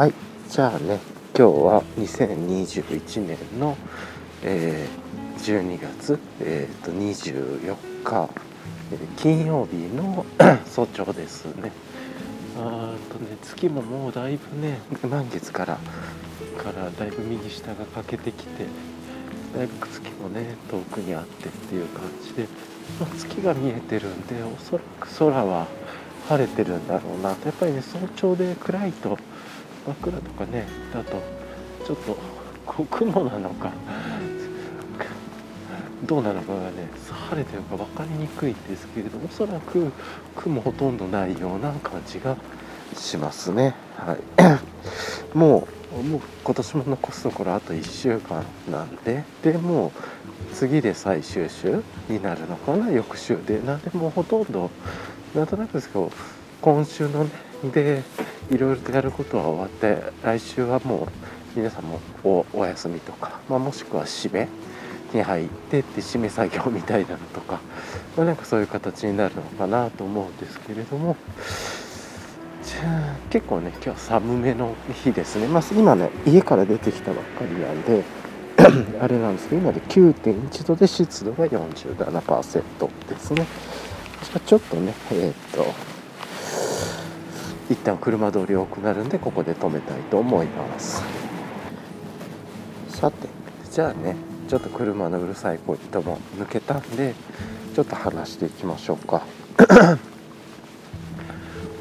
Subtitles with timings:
[0.00, 0.14] はい。
[0.48, 0.98] じゃあね
[1.36, 3.76] 今日は2021年の、
[4.42, 8.30] えー、12月、えーと、24日、
[8.92, 10.24] えー、金曜日の
[10.64, 11.70] 早朝ですね。
[12.56, 15.74] あとね月ももうだいぶね満月から
[16.56, 18.64] からだいぶ右下が欠けてきて
[19.54, 22.48] だいぶ月もね遠くにあってっていう感じで、
[22.98, 25.66] まあ、月が見えてるんでおそらく空は
[26.26, 27.34] 晴れてるんだろうな。
[27.34, 29.18] とやっぱりね早朝で暗いと
[29.86, 31.22] 真っ暗とかねだと
[31.86, 32.16] ちょっと
[32.66, 33.72] こう雲なのか
[36.04, 36.88] どうなのかがね
[37.30, 39.92] 晴れてるか分かりにくいんですけれどおそらく
[40.34, 42.36] 雲ほとんどないような感じが
[42.96, 43.74] しますね。
[43.96, 44.18] はい。
[45.36, 49.92] もうもう今年も残すところあと1週間なんででも
[50.50, 53.60] う次で最終週になるのかな翌週で。
[53.60, 54.70] なんでもほとんど
[55.34, 56.10] なんとなくですけど
[56.60, 58.02] 今週のねで
[58.50, 61.08] いろいろとやることは終わって来週はも
[61.54, 64.48] う皆さんもおお休みとか、まあ、もしくは締め
[65.12, 67.60] に入ってって締め作業みたいなのとか、
[68.16, 71.16] まあ、なんかそういう形になるのかなと思うんですけれども
[72.62, 78.04] じゃあ結構ね今日寒めの日ですね、まあ、今ね家から出てきたばっかりなんで
[79.00, 83.46] あれなんですけど今で9.1度で湿度が47%ですね。
[84.46, 85.64] ちょっとねえっ、と
[87.70, 91.02] 一旦車通り多くなるんでここで止めたいと思います。
[92.88, 93.28] さて
[93.70, 94.16] じゃあね
[94.48, 97.14] ちょっと車のうるさいポイントも抜けたんで
[97.74, 99.22] ちょっと話していきましょうか。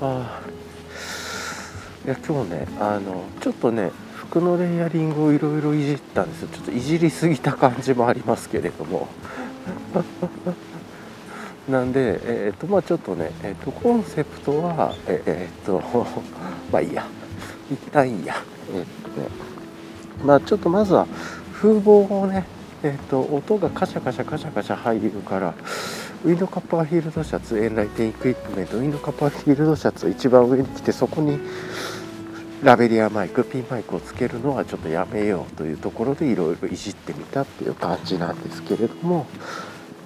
[0.02, 0.42] あ
[2.06, 6.50] いや今日ねあのちょっとね服のレイヤリングをいろいろいじったんですよ。
[6.50, 9.08] ちょっといじりすぎた感じもありますけれども。
[11.70, 15.82] なんで、えーとまあ、ちょっとね、えーと、コンセプトは、えー、っと
[16.72, 17.06] まあいいや。
[17.72, 18.36] 一旦いいや。
[18.74, 19.28] え、っとね。
[20.26, 21.08] まあちょっとまずは
[21.54, 22.46] 風防をね
[22.84, 25.54] え、っと音がカシャカシャカシャカシャ入るから
[26.26, 31.40] ウィンドカッパーフィールドシャツ Enlightened Equipment Wind Copperfield シャツ一番上に来てそこに
[32.64, 39.28] ラベリアマイクピンマイクをつけるのはちょっとやめようというところでいろいろいじってみたっていう感じなんですけれども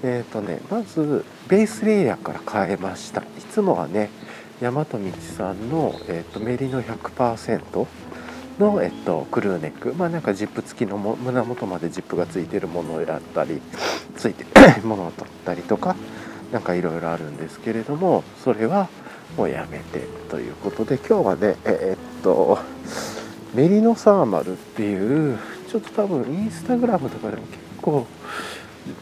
[0.04, 3.22] えっ、ー、とねまずベースレイヤーから変えました。
[3.22, 4.10] いつもはね
[4.62, 5.00] 大和道
[5.38, 7.88] さんの、えーと、メリノ100%
[8.60, 9.94] の、えっと、クルーネック。
[9.94, 13.62] まあなんかジップ付きのも胸元までジップがついてるものをやったり
[14.16, 15.96] ついてるものを取ったりとか
[16.52, 18.90] なんかいろいろあるんですけれどもそれは
[19.38, 22.60] もうやめてということで今日はねえー、っと
[23.56, 28.06] メリノサーマルっていうちょっと多分インスタグラムとかでも結構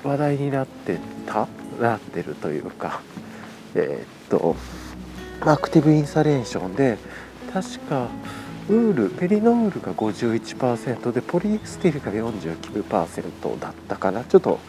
[0.03, 1.47] 話題になってた
[1.79, 3.01] なってるというか
[3.75, 4.55] えー、っと
[5.41, 6.97] アクティブインサレーションで
[7.51, 8.07] 確か
[8.69, 14.23] ウールメリノウールが51%でポリエステルが49%だったかな。
[14.23, 14.59] ちょっと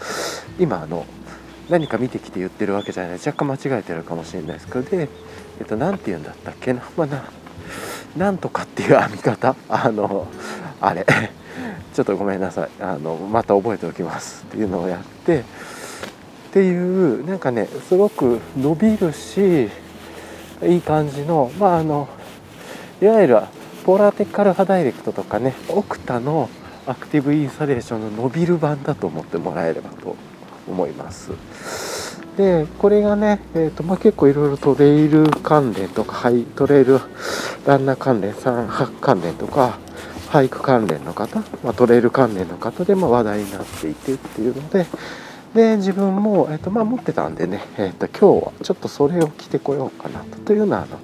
[0.58, 1.06] 今あの
[1.68, 3.12] 何か見てきて言ってるわけじゃない。
[3.14, 4.82] 若干間違えてるかもしれないですけど。
[4.82, 5.08] で、
[5.60, 7.24] えっと、何て言うんだったっけな,、まあ、な
[8.16, 9.54] なんとかっていう編み方。
[9.68, 10.26] あの
[10.80, 11.06] あれ。
[11.92, 12.68] ちょっとごめんなさい。
[12.80, 14.44] あのまた覚えておきます。
[14.48, 15.44] っていうのをやってっ
[16.52, 19.68] ていうなんかねすごく伸びるし
[20.62, 22.08] いい感じのまああの
[23.00, 23.40] いわゆる
[23.84, 26.48] ポーラーテッカルハダイレクトとかねオクタの
[26.86, 30.16] アクティブインサレーションの伸びる版だと思ってもらえればと
[30.68, 31.32] 思います。
[32.36, 37.00] でこれがね、えーとまあ、結構いろいろトレイル関連とかハイトレイル
[37.66, 39.78] ランナー関連山泊関連とか
[40.32, 44.86] 俳句関連の方、まあ、トレイル関連の方でも話題になっていてっていうので、
[45.54, 50.38] で自分も、えーとまあ、持ってたんでね、えーと、今日はちょっとそれを着てこようかなと。
[50.38, 50.98] というのはあの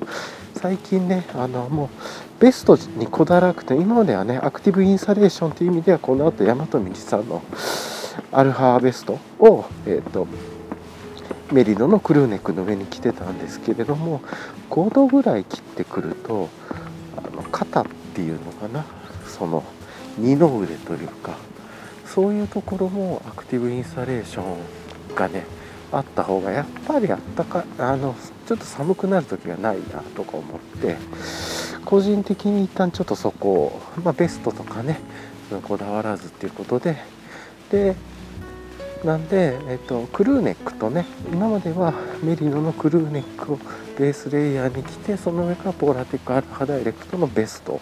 [0.55, 1.91] 最近ねあのも
[2.39, 7.43] うベストにこだわらなくて今まではねアクティブインサレーションという意味ではこの後大和道さんの
[8.33, 10.27] アルファベストを、えーと
[11.53, 14.21] メリノのクルーネックの上に着てたんですけれども
[14.69, 16.51] 5度ぐらい切ってくると
[17.17, 18.85] あの肩っていうのかな
[19.39, 19.63] その
[20.17, 21.37] 二の腕というか
[22.05, 25.45] そういうところもアクティブインサレーションがね
[25.93, 28.15] あった方がやっぱりあったかあの
[28.47, 30.97] ちょっと寒くなる時がないなとか思って
[31.85, 35.01] 個人的に一旦ちょっとそこを、まあ、ベストとかね
[35.63, 36.97] こだわらずっていうことで
[37.71, 37.95] で
[39.05, 43.59] なんで、えっと、クルーネックとね今まではメリノのクルーネックを
[43.99, 47.81] ベースレイヤーに着てその上からポーラテックアルファダイレクトのベスト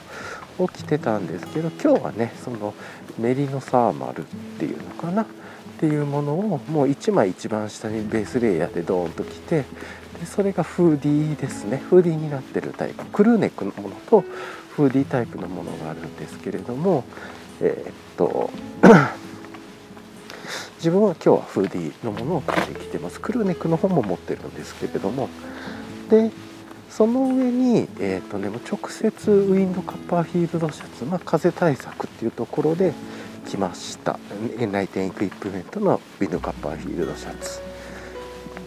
[0.58, 2.74] を着てたんですけど今日はねその
[3.18, 4.24] メリノサーマルっ
[4.58, 5.26] ていうのかなっ
[5.78, 9.64] ていうものをもう1枚一番下にベースレイヤーでドーンと着て
[10.20, 11.76] でそれがフーディーですね。
[11.76, 13.04] フーディーになってるタイプ。
[13.06, 14.22] クルーネックのものと
[14.70, 17.04] フーディータイプのものがあるんですけれども
[17.60, 18.50] えー、っと
[20.78, 23.20] 自分は今日はフーディーのものを買ってきてます。
[23.20, 25.28] クルーネックの方も持ってるんですけれども。
[26.08, 26.30] で
[26.96, 32.94] その上に、えーとね、直接ウィンドカッパーフィールドシャツ、まあ、風対策っていうところで
[33.46, 34.18] 来ました。
[34.58, 37.60] エンライテンエクイプメントのウィンドカッパーフィールドシャツ。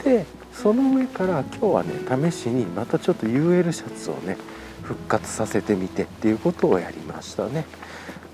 [0.04, 1.90] でその上から今日はね
[2.32, 4.38] 試しにまたちょっと UL シャツをね
[4.84, 7.66] 復活させてみてっていうことをやりましたね。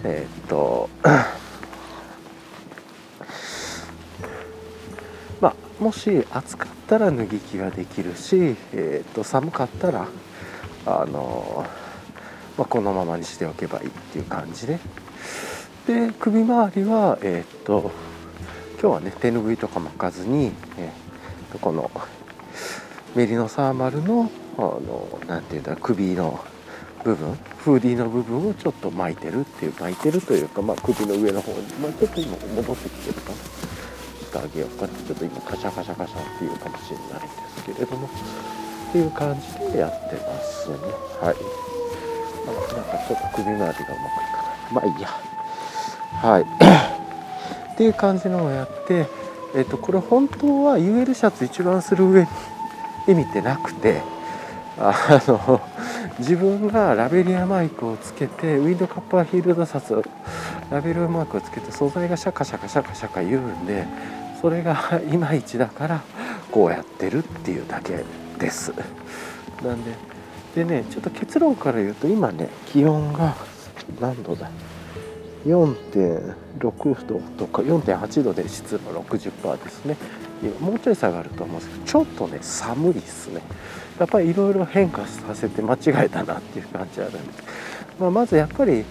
[0.04, 0.90] えっ、と
[5.40, 10.08] まあもし暑かったら脱ぎ着ができるし、えー、と寒かったら
[10.86, 11.66] あの、
[12.58, 14.80] まあ、このままにしておけばいいっていう感じで
[15.88, 17.92] で首周りはえっ、と
[18.82, 21.90] 今日はね手ぬぐいとか巻かずに、えー、この
[23.16, 26.40] メリノサーマルのあのなていうんだ首の
[27.04, 33.75] 部分フーディーの部分をちょっと巻いてるっていう巻いてるというか、まあ、首の上の方に、まあ、ちょっと今戻ってきてるかな。
[34.36, 40.78] してあげようかなちょっと今カシャカシャカシャっていうかもしれないんですけれどもっていう感じでやってますね。
[41.22, 41.36] はい、
[42.46, 44.74] なんかちょっと首周りがうまくいかない。
[44.74, 45.10] まあいいや。
[46.22, 46.44] はい。
[47.74, 49.06] っていう感じのをやって
[49.54, 52.28] えっ、とこれ本当は UL シャツ一番する上に
[53.08, 54.02] 意味ってなくて
[54.78, 55.62] あの
[56.20, 60.02] 自分がラベリアマイクをつけてウィンドカッパーフィールドシャツ
[60.70, 63.86] ラベルマークをつけて素材がシャカシャカシャカシャカ言うんで
[64.42, 66.02] それがいまいちだから
[66.52, 68.04] こうやってるっていうだけ
[68.40, 68.74] です。
[69.64, 69.92] なんで
[70.56, 73.36] でねちょっと結論から言うと今ね気温が
[74.00, 74.50] 何度だ
[75.46, 79.98] ？4.6度とか4.8度で湿度60%ですね。
[80.60, 83.42] もうちょい下がると思うんですけどちょっとね寒いですね。
[84.00, 87.44] やっぱりいろいろ変化させて間違えたなっていう感じあるんです、
[87.98, 88.84] まあ、まずやっぱり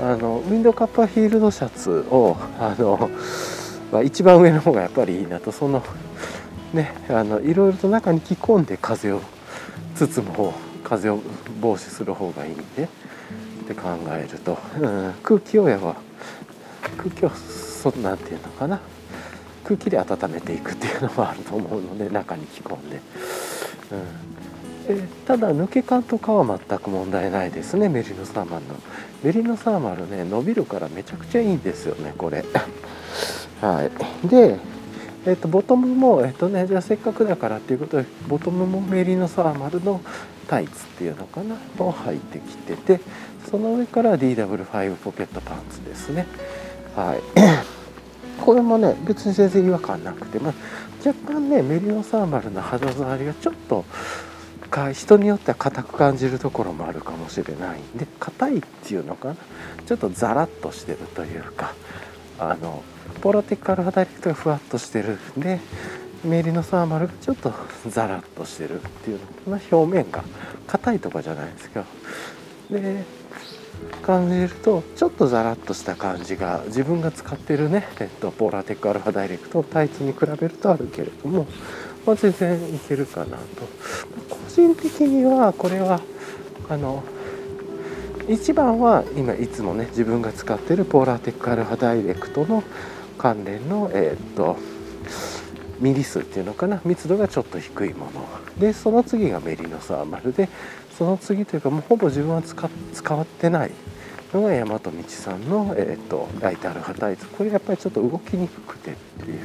[0.00, 3.10] あのウィンドカッパーフィールドシャツをあの
[3.94, 5.52] まあ、一番上の方がやっぱりいいなと。
[5.52, 5.80] その
[6.72, 9.20] ねあのいろいろと中に着込んで風を
[9.94, 10.52] 包む方
[10.82, 11.20] 風を
[11.60, 12.86] 防止する方がいいんでっ
[13.68, 15.94] て考えると、うん、空気をやは
[16.96, 18.80] 空気をそなんていうのかな。
[19.62, 22.96] 空気で温めていくっていうのもあると思うので中に着込んで。
[22.96, 23.02] うん。
[24.88, 27.88] えただ抜け感とかは全く問題ないですね。
[27.88, 28.74] メリノサーマルの。
[29.22, 32.44] メリノサーマルね伸びるからめちゃくちゃいいんですよねこれ。
[33.60, 33.90] は
[34.24, 34.58] い、で、
[35.26, 40.00] えーと、ボトムも、えーとね、じゃあせっかくだからっていうことでボトムもメリノサーマルの
[40.48, 43.00] タイツっていうのかなを履いてきてて
[43.50, 46.26] その上から DW5 ポケットパンツですね。
[46.96, 47.20] はい。
[48.44, 50.54] これもね別に全然違和感なくて、まあ、
[51.06, 53.84] 若干ねメリノサーマルの肌触りがちょっと
[54.92, 59.36] 人によっては硬く感じるところもあるかもしれないんで硬いっていうのかな
[59.86, 61.74] ちょっとザラッとしてるというか
[62.38, 62.82] あの
[63.20, 65.18] ポロテックアルファダイレクトがふわっとしてる。
[65.36, 65.60] で
[66.24, 67.52] メリノサーマルがちょっと
[67.88, 69.60] ザラッとしてるっていうの。
[69.70, 70.24] 表面が
[70.66, 71.86] 硬いとかじゃないですけど。
[72.70, 73.04] で
[74.02, 81.46] 感じるとちょっとザラッとした感じが自分が使ってるね、えっと、ポーラーテックアルファダイレクトタイツに比べるとあるけれども、
[82.06, 83.42] まあ、全然いけるかなと。
[84.30, 86.00] 個人的にはこれは
[86.68, 87.02] あの
[88.28, 92.62] 一番は今いつもね自分が使ってるポーラーテックアルファダイレクトの
[93.14, 94.56] 関連のえー、っと
[95.80, 96.80] ミリ数っていうのかな？
[96.84, 98.26] 密度がちょっと低いもの。
[98.58, 100.48] でその次がメリノサーマルで
[100.96, 103.70] その次というかもうほぼ自分は使使ってない
[104.32, 109.40] のが大和道さんの、えーと、ライトアルファタイツこれやっぱりちょっと動きにくくてっていう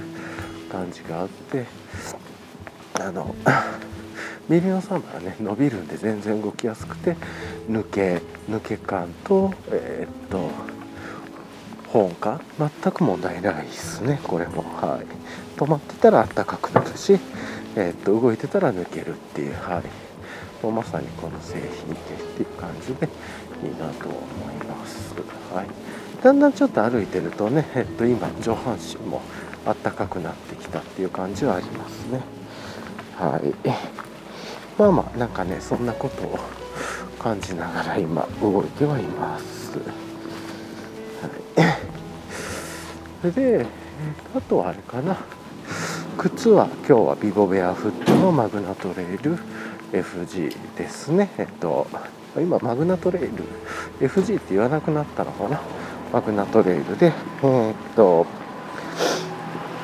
[0.72, 1.66] 感じがあって
[3.00, 3.36] あの
[4.50, 7.16] メリノサーマルはね伸びるんで全然動きやすくて
[7.70, 10.50] 抜け抜け感とえー、っと
[11.92, 14.64] 本感全く問題ないですねこれも。
[14.64, 15.06] はい。
[15.58, 17.20] 止まってたらあったかくなるし
[17.76, 19.54] えー、っと動いてたら抜けるっていう。
[19.56, 20.10] はい。
[20.62, 23.08] もうまさにこの製品系っていう感じで
[23.64, 24.18] いいなと思
[24.52, 25.14] います、
[25.54, 25.68] はい、
[26.24, 29.22] だんだんちょっと歩いてるとね、えっと、今上半身も
[29.66, 32.22] あったかくなってきたっていう感じはありますね。
[33.18, 33.70] はい。
[34.78, 36.40] まあまあなんかねそんなことを
[37.20, 39.78] 感じながら今動いてはいます、
[43.22, 43.66] それで、
[44.36, 45.18] あとはあれかな。
[46.18, 49.38] 靴は今日はビボベアフットのマグナトレイル
[49.94, 51.30] FG ですね。
[51.38, 51.88] えっと
[52.38, 53.30] 今マグナトレイル
[54.02, 55.62] FG って言わなくなったのかな。
[56.12, 57.14] マグナトレイルで。
[57.42, 58.26] えー、っと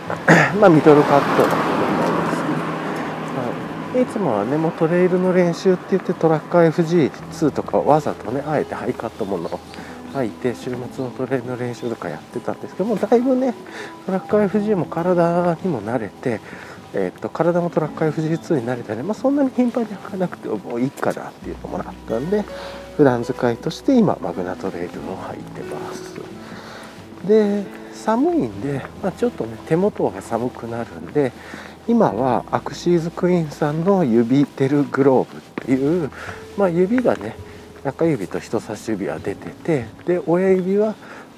[0.60, 1.64] まあミドルカットのも
[3.94, 4.06] のです、い。
[4.06, 9.50] つもはねもうトレイルの練習って言ってトラッカー FG2 とかわざとねあえてハイカットもの
[10.16, 13.54] を履いて週末のトレイルの練習とかやってたんですけどもだいぶね
[14.06, 16.40] トラッカー FG も体にも慣れて、
[16.94, 22.44] えー、と体もトラッカー FG2 に慣れたね、まあ、そんなに頻繁に履かなくてもいいかなっていうのもあったんで
[22.98, 26.16] 普段使いとして今マグナトレイルを履いてます。
[27.28, 31.32] で寒いんで、まあ、ちょっとね手元が寒くなるんで
[31.88, 36.12] 今はアクシーズクイーンさんの指テルグローブっていう、
[36.58, 37.36] まあ、指がね
[37.86, 40.96] 中指と人差し指は出ててで親指は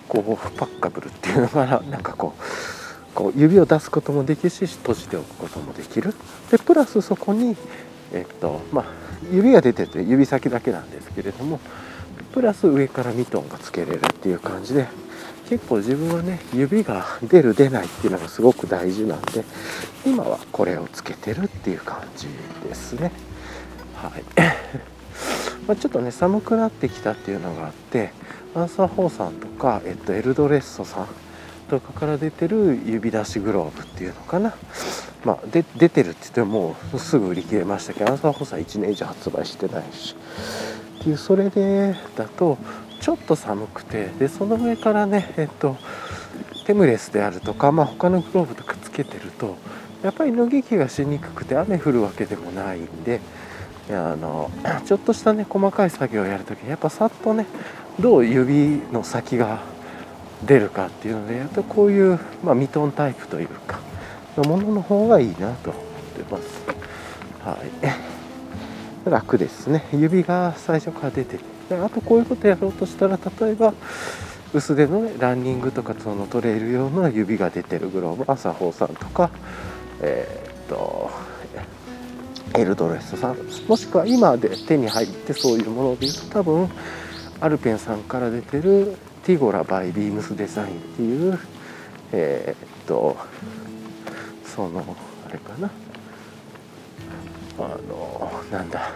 [0.08, 6.14] こうパッカブルっていうのがなんかこうこう指を出すこともできるし閉じておくこともできる。
[6.50, 7.58] でプラスそこに
[8.14, 8.86] えっとまあ
[9.32, 11.60] 指が出てて指先だけなんですけれども
[12.34, 14.88] プラス上からミトンがつけれるっていう感じで
[15.50, 19.44] 結構自分はね指が出る出ないっていうのがすごく大事なんで
[20.06, 22.28] 今はこれをつけてるっていう感じ
[22.64, 23.12] ですね。
[23.96, 24.24] はい
[25.68, 28.12] まちょっとね寒くなってきたっていうのがあって
[28.56, 31.08] アンサー・ホーさんとか、えっと、エルドレッソさん
[31.70, 34.56] とかから出てる指出しグローブっていうのかな。
[35.26, 40.16] まあ、で出てるって言ってももうすぐ売り切れましたけどアンサー・ホーさん1年以上発売してないし。
[41.00, 42.58] っていうそれでだと
[43.00, 45.78] ちょっと寒くてでその上からねえっと
[46.66, 49.56] テムレスであるとか、まあ、他のグローブとかつけてると
[50.04, 53.22] やっぱり脱ぎ着がしにくくて雨降るわけでもないんで
[53.90, 54.52] いやあの
[54.86, 57.46] ちょっとしたね細かい作業をやるときにやっぱさっとね
[58.00, 59.62] どう指の先が
[60.46, 63.80] 出るかっていうのでやっぱこういう、まあ、ミトンタイプというか
[64.38, 65.84] のものの方がいいなと思っ
[66.16, 66.64] てます。
[67.44, 67.58] は
[69.06, 69.10] い。
[69.10, 69.88] 楽ですね。
[69.94, 71.40] 指が最初から出て
[71.70, 73.74] であとこういうことやろうとしたら例えば
[74.54, 79.30] 薄手の、ね、ランニングとかそのトレイル用の指が出てるグローブ朝穂さんとか
[80.02, 81.10] えー、っと
[82.56, 83.38] エルドレスさん。
[83.68, 86.70] もしくは今で手に入ってそういうものでいうと多分
[87.40, 91.40] アルペンさんから出てるティゴラバイビームスデザインっていう
[92.12, 93.18] えー、っと
[94.46, 94.96] その
[95.28, 95.70] あれかな。
[97.60, 98.92] あのなんだ。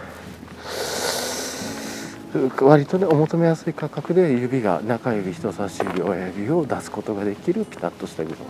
[2.60, 8.44] 割とねお求めやすい価格で指が中指人差し指親指を出すことができるピタッとしたグローブ、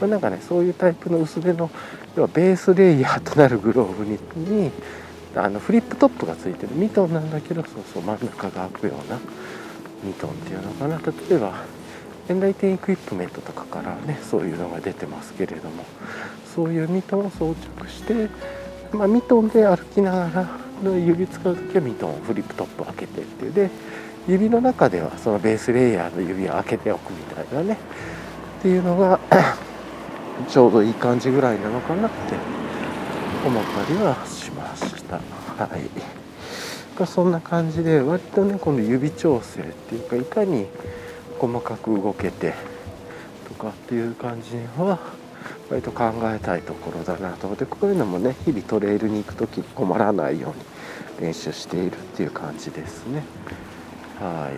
[0.00, 1.68] まあ、なんかねそういうタイプの薄手の
[2.18, 4.18] 要はベースレイヤーとなるグローブに
[4.64, 4.72] に
[5.36, 9.20] あのフリップトップがついてるミトンなんだけどそうそう真ん中が開くような
[10.02, 10.98] ミトンっていうのかな。
[10.98, 11.62] 例えば
[12.28, 15.84] エンライテンエクイプメントとかからねそういうのが出てますけれども
[16.56, 18.28] そういうミトンを装着して
[18.92, 20.48] まあ、ミトンで歩きなが
[20.82, 23.52] ら指使う時はミトンをフリップトップ開けてっていう。
[23.52, 23.70] で
[24.26, 27.78] 指の中ではそのベースレイヤーの指を開けておくみたいなね。
[28.58, 29.20] っていうのが
[30.46, 32.36] ちょうどいい感じぐらいなのかなって
[33.46, 35.16] 思ったりはしました。
[35.16, 37.06] はい。
[37.06, 40.66] そんな感じで割とねこの指調整っていうかいかに
[41.38, 42.54] 細かく動けて
[43.48, 44.98] とかっていう感じは
[45.70, 50.52] 割と考えたいところだなと思ってこういうのもね日々トレイルに行く時困らないよ
[51.18, 53.22] うに練習しているっていう感じですね。
[54.20, 54.50] は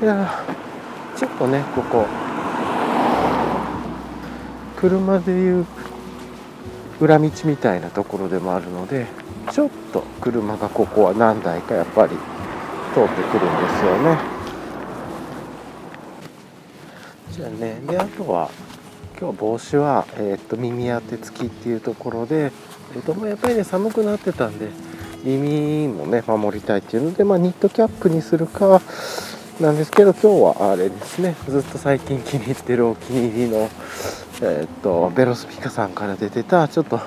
[0.00, 0.04] い。
[0.04, 0.44] いや
[1.16, 2.06] ちょっとねここ
[4.82, 5.66] 車でいう
[7.00, 9.06] 裏道みたいなところでもあるので
[9.52, 12.16] ちょっと車がここは何台かやっぱり
[12.92, 14.18] 通ってくるんですよね。
[17.30, 18.50] じゃあねであとは
[19.18, 22.52] 今日帽子は、えー、っと耳当て付きっていうところで、
[22.94, 24.68] えー、っとやっぱりね寒くなってたんで
[25.22, 28.82] 耳もね守りたいっていうので、まあ、ニットキャップにするか
[29.60, 30.22] なんですけど今
[30.54, 33.70] 日はあれですねずっと最近気に入ってるお気に入りの、
[34.44, 36.98] えー、っとベロスピカさんから出てたちょっと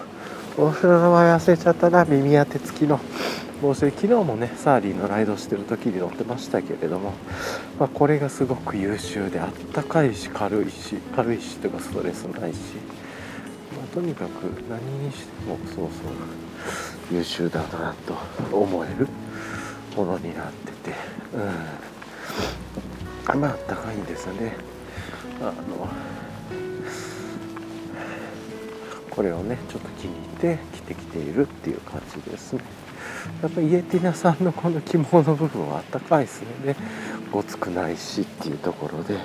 [0.58, 2.98] お風呂の名前忘れちゃったな耳当て付きの
[3.62, 7.12] 帽子昨日もねサーリーのライドしてる時に乗ってましたけれども、
[7.78, 12.58] まあ、これがすごく優秀であったかいし軽いし軽いしとかストレスないし、
[13.78, 15.90] まあ、とにかく何にしてもそうそう
[17.12, 18.16] 優秀だなと
[18.56, 19.10] 思える
[19.98, 20.96] ものになってて。
[21.34, 21.42] うん。
[23.42, 24.56] まああったかいんですよね。
[25.42, 25.52] あの
[29.16, 32.62] これをねちょっと気に入って着てきているっていう感じですね。
[33.42, 36.76] やっぱりイエティナさんのこの肝の部分はあったかいですよね。
[37.32, 39.18] ごつくないしっていうところで。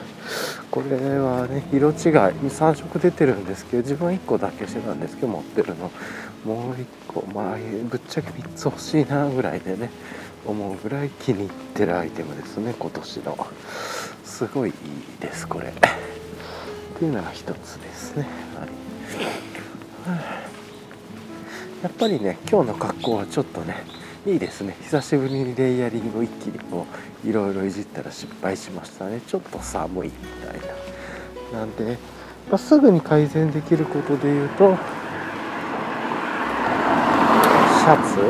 [0.70, 5.90] これはね色違い3色出てるんですけど自分は1個だけしてたんですけど持ってるの。
[6.44, 7.56] もう1個まあ
[7.88, 9.90] ぶっちゃけ3つ欲しいなぐらいでね
[10.46, 13.46] 思うぐらい気に入ってるアイテムですね今年の。
[14.24, 14.74] すごいいい
[15.20, 15.68] ですこれ。
[15.68, 15.72] っ
[16.98, 18.26] ていうのが一つですね。
[18.58, 18.68] はい、
[21.82, 23.76] やっぱりね今日の格好はちょっとね
[24.26, 24.76] いいですね。
[24.82, 26.86] 久しぶりにレイヤリングを一気にこ
[27.24, 29.20] ういろいろいじったら失敗しましたね。
[29.26, 30.12] ちょっと寒いみ
[30.46, 30.60] たい
[31.52, 31.60] な。
[31.60, 31.98] なんで、
[32.48, 34.76] まあ、すぐに改善できることで言うと
[37.80, 38.24] シャツ、う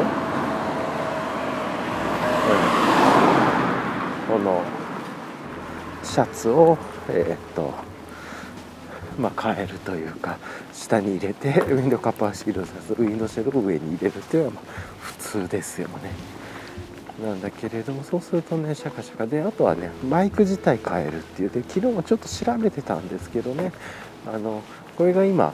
[4.34, 4.62] ん、この
[6.02, 7.74] シャツをえー、っと
[9.20, 10.38] まあ、変えるというか
[10.72, 14.62] 下に入れて ウィンドカパーシールドさすウィンドシェルを上に入れるっていうのはま
[15.00, 16.40] 普通ですよね。
[17.22, 23.72] なんだけれどもそうするとねシャカシャカであとはねマイク自体変えるっていうで昨日もちょっと調べてたんですけどね
[24.26, 24.62] あの
[24.96, 25.52] これが今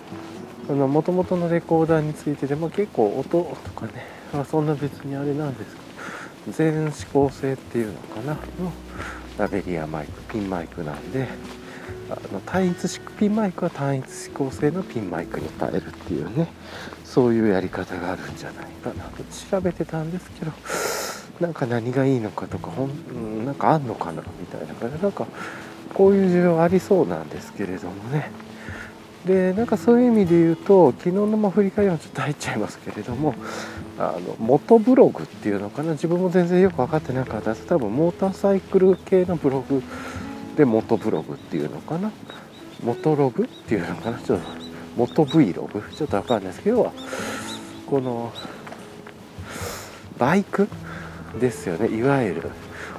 [0.69, 5.81] もともとのレコーダーについてでも結構音とかね、まあ、そんな別にあれなんですけ
[6.51, 8.39] ど全指向性っていうのかなの
[9.39, 11.29] ラベリアマイクピンマイクなんで
[12.11, 16.49] あの単一式ピンマイクは単一指向性のピンマイクに変えるっていうね。
[17.05, 19.05] そういうやり方があるんじゃないかな。
[19.05, 20.53] と調べてたんですけど
[21.41, 25.03] なんか何がいいのかとかほんなんかあんのかなみたいな感じ。
[25.03, 25.27] なんか
[25.95, 28.31] こういう需要ありそうなんですけれどもね。
[29.25, 33.35] でなんかそういう意味で言うと昨日のま振り返りはちょっと入っちゃいますけれども
[33.99, 35.93] あの元ブログっていうのかな。
[35.93, 37.67] 自分も全然よく分かってなかったです。
[37.67, 39.83] 多分モーターサイクル系のブログ
[40.57, 42.11] で元ブログっていうのかな？
[42.83, 44.19] 元ログっていうのかな？
[44.19, 44.47] ちょっと
[44.97, 46.93] 元 Vlog ちょっとわかんないですけど
[47.87, 48.33] この
[50.19, 50.69] バイク
[51.39, 51.95] ですよね。
[51.95, 52.51] いわゆる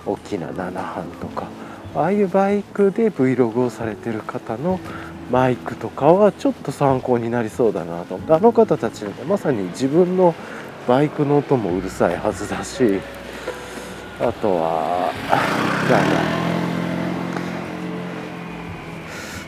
[0.06, 1.48] 大きな7班とか。
[1.96, 4.80] ああいうバイクで Vlog をされてる方の
[5.32, 8.20] マイクとかはちょっと参考になりそうだなと。
[8.30, 10.36] あの方たちまさに自分の
[10.88, 13.00] バイクの音もうるさいはずだし
[14.20, 15.12] あとは
[15.90, 16.57] なんだ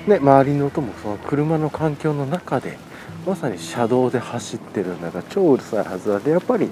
[0.09, 2.77] ね、周りの音もその車の環境の中で
[3.25, 6.69] まさに車道で走ってるんだから超うるさいはずなんでやっぱり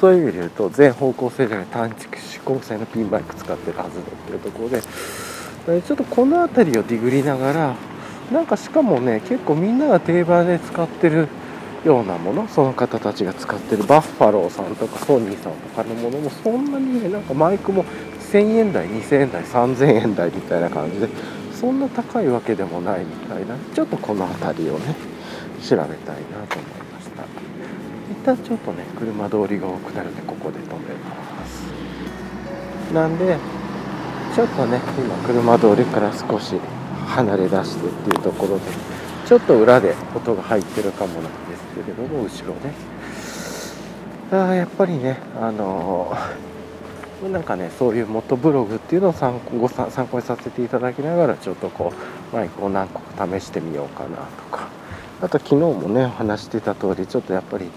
[0.00, 7.76] そういう意味で言うと全方向性じゃない単軸指向性のピンマイク使ってるはずだっていうところでちょっとこの辺りをディグりながら
[8.30, 11.28] なんかしかもね結構みんなが定番で使ってる
[11.84, 17.84] ようなものその方たちが使ってるバッファローさんとかソニーさんとかのものもそんなにねなんかマイクも
[18.32, 21.08] 1000円台2000円台3000円台みたいな感じで
[21.64, 24.94] そんな高いわけでもないみたいなちょっとこの辺りをね
[25.66, 27.22] 調べたいなと思いました。
[28.12, 32.92] 一旦ちょっとね車通りが多くなるんでここで止めます。
[32.92, 33.38] なんで
[34.34, 36.60] ちょっとね今車通りから少し
[37.06, 38.64] 離れ出してっていうところで
[39.24, 42.74] ちょっと裏で音が入ってるかもなんですけれども後ろね。
[44.32, 46.53] あやっぱりねあのー
[47.28, 51.92] なんかねそういう元ブログっていうのを参考参考にさせていただきながらちょっとこ
[52.32, 54.68] うマイクを何個か試してみようかなとか。
[55.22, 57.70] あと昨日もね話してた通りちょっとやっぱり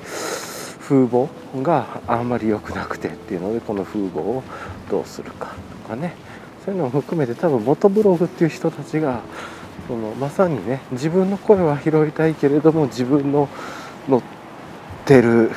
[0.81, 1.29] 風貌
[1.61, 4.43] があんまり良くなくてっていうのでこの風貌を
[4.89, 6.13] どうするかとかね。
[6.65, 9.21] そういうのも含めて多分元ブログっていう人たちが
[9.87, 13.47] そのまさにね自分の声は拾いたいけれども自分の
[14.09, 14.21] 乗っ
[15.05, 15.51] てる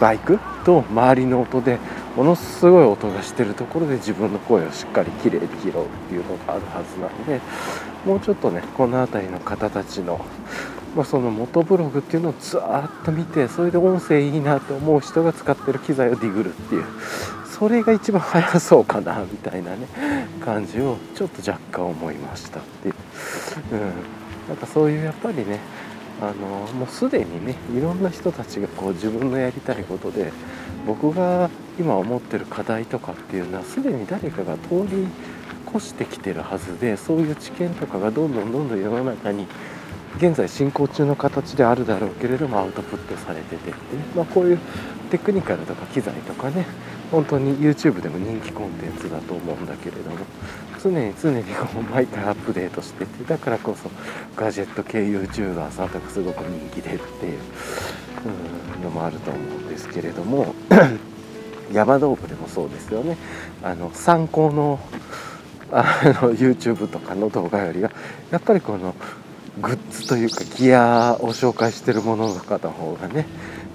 [0.00, 1.78] バイクと周りの音で
[2.16, 7.40] ものすごい音がしてるところで自分の声をしっかりきれいに拾うっていうのがあるはずなんで
[8.04, 10.24] もうちょっとねこの辺りの方たちの、
[10.96, 16.84] まあ、その元ブログっていうのをずーっと見てそれで音声いいなと思う人が使ってる機材をディグるっていう
[17.46, 19.86] それが一番早そうかなみたいなね
[20.40, 22.94] 感じをちょっと若干思いましたっていう、
[23.72, 23.80] うん、
[24.48, 25.60] なんかそういうやっぱりね
[26.22, 30.32] あのもうすでにねいろんな人たちがこう自分のやりたいことで
[30.86, 35.06] 僕が今思ってる課題とかっていうのはすでに誰かが通り
[35.74, 39.46] 越してきてるはずでそういう知見とかがどんどんどんどん世の中に
[40.16, 44.58] 現在進行中の形であるだろうけれどもアウトプットされててって、ねまあ、こういう
[45.10, 46.66] テクニカルとか機材とかね
[47.10, 50.16] 本当に YouTube でも人気コンテンツだと思うんだけれども
[50.82, 53.90] 常に常にこう毎回アップデートしててだからこそ
[54.36, 57.38] ガジェット系 YouTuber さんとかすごく人気出るっていう
[58.82, 60.54] のもあると思うんですけれども
[61.72, 63.16] 山道具でもそうですよね。
[63.62, 64.80] あの参考の
[65.72, 67.92] あの YouTube とかの動画よりは
[68.32, 68.94] やっぱりこの
[69.60, 73.26] グッズというかギアを紹介してるものとかの方がね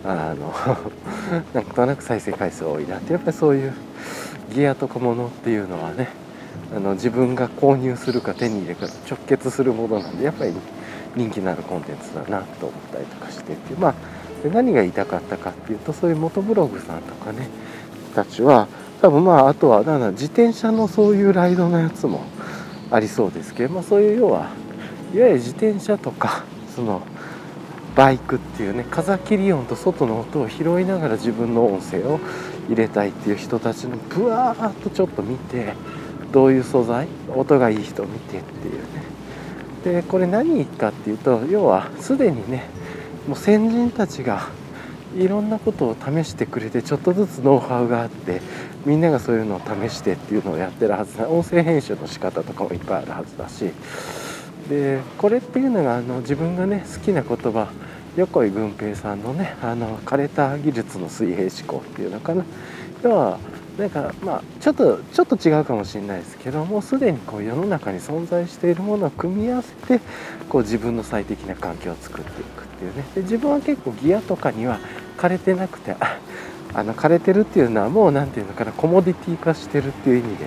[0.03, 0.53] あの
[1.53, 3.73] なんとなく再生回数多いなってやっぱりそういう
[4.53, 6.09] ギアとかものっていうのはね
[6.75, 10.53] あの自分が購入するか手に入れるか直結するものなんでやっぱり
[11.15, 13.79] 人気のあるコンテンツだなと思ったりとかしてっていう。
[13.79, 13.93] まあ
[14.49, 17.49] 何が言いたかったかっていうとそういう元ブログさんとかね
[18.15, 18.67] たちは
[19.01, 22.23] 多分まああとはなん自転車のそういうライドのやつも
[22.89, 24.49] ありそうですけど、まあ、そういう要は
[25.13, 26.43] いわゆる自転車とか
[26.75, 27.01] その
[27.95, 32.19] バイクっていうね風切り音と外の音を拾いながら自分の音声を
[32.67, 35.73] 入れたいっていう人たちのブワーッとちょっと見て
[36.31, 39.05] どういう素材音がいい人を見てっていうね。
[39.83, 42.63] でこれ何かっていうと要はすでにね
[43.27, 44.49] もう先人たちが
[45.15, 48.41] いろんなことを試してくれてちょっとずつノウハウがあって
[48.85, 53.71] みんながそういうのを試してっていうのをやってるはずだ音声編集の仕方とかもいっぱいあるはずだし
[54.69, 57.71] でこれっていうのがあの自分がね好きな言葉
[58.17, 62.43] 横井軍平さんのねあの枯れた技術の水平思考っていうのかな。
[63.03, 63.39] 要は
[63.77, 69.99] なんかまあちょっとちょっと違うかもしれないですけどもうすでにこう世の中に存在しているものを組み合わせて
[70.47, 73.03] こう自分の最適な環境を作っていくっていうね。
[73.15, 74.79] で自分は結構ギアとかには
[75.17, 75.95] 枯れてなくて
[76.73, 80.45] あの枯れてるっていうのはもう何て言うのかなコモディティ化してるっていう意味で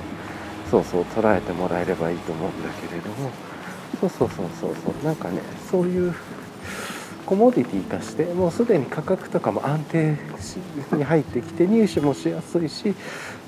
[0.70, 3.30] そうそう捉えてもらえればいいと思うんだけれども。
[4.00, 6.14] そうそうそうそうそうなんかねそういう
[7.24, 10.16] コモディティ化してもうすでに価格とかも安定
[10.92, 12.94] に入ってきて入手もしやすいし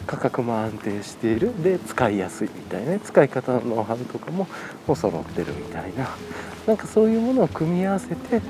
[0.06, 1.62] 価格も安定している。
[1.62, 4.48] で使いやすいみたいな、使い方のノウハウとかも
[4.87, 6.09] もう揃ってるみたいな。
[6.66, 8.40] なんかそういうものを組み合わせて、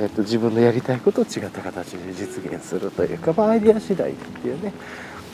[0.00, 4.72] えーと、自分のやりたいことを違った形で実現するというか、まあ、アイデア次第っていうね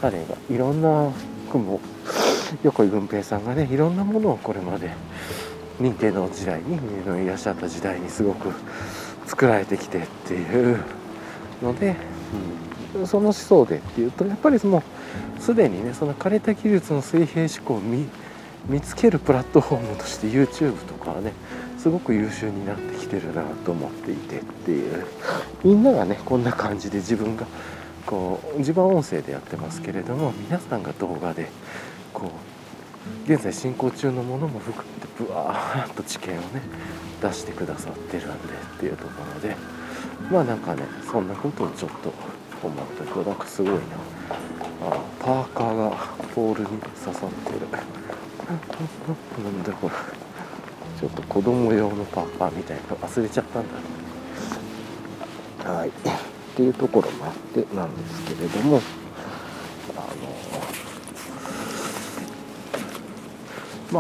[0.00, 1.12] 彼がいろんな
[1.53, 1.81] も
[2.64, 4.90] 横井軍平さんがねいろんなものをこれまで
[5.81, 6.79] 認定の時代に
[7.24, 8.48] いらっしゃった時代にすごく
[9.27, 10.79] 作られてきてっていう
[11.62, 11.96] ので、
[12.96, 14.83] うん、その思想でっていうとやっぱりも
[15.38, 18.09] うすでにねその枯れた技術の水平思考を見
[18.68, 21.33] 見つけるプラットフォームとして YouTube とかはね
[21.85, 25.05] すごく優秀になってきてるなと思っていてっていう。
[25.62, 27.44] みんながねこんな感じで自分が
[28.07, 31.51] こう自分音声でやってますけれども皆さんが動画で
[32.14, 32.31] こ
[33.29, 36.62] う現在進行中のものも含めてブワーッと知見をね
[37.20, 39.55] 出してくださってるんでっていうところで
[40.33, 42.14] まあなんかねそんなことをちょっと
[42.66, 43.81] 思ったけどなんかすごいな。
[44.88, 45.90] あパーカーが
[46.35, 47.61] ポールに刺さってる。
[49.44, 50.24] なんだこれ。
[51.05, 53.64] ちょっと子供用のパンパンみたいなの忘れちゃったん
[55.62, 55.71] だ。
[55.71, 55.88] はい。
[55.90, 55.93] っ
[56.57, 58.81] ていうところもあってなんですけれども
[59.97, 60.07] あの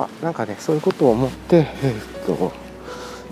[0.00, 2.52] まあなんかねそういうことを思ってえ、っと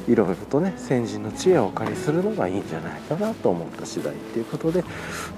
[0.09, 4.85] いろいろとね先人の知恵をお借りするのがいいんじゃないかなと思った次第っていうことで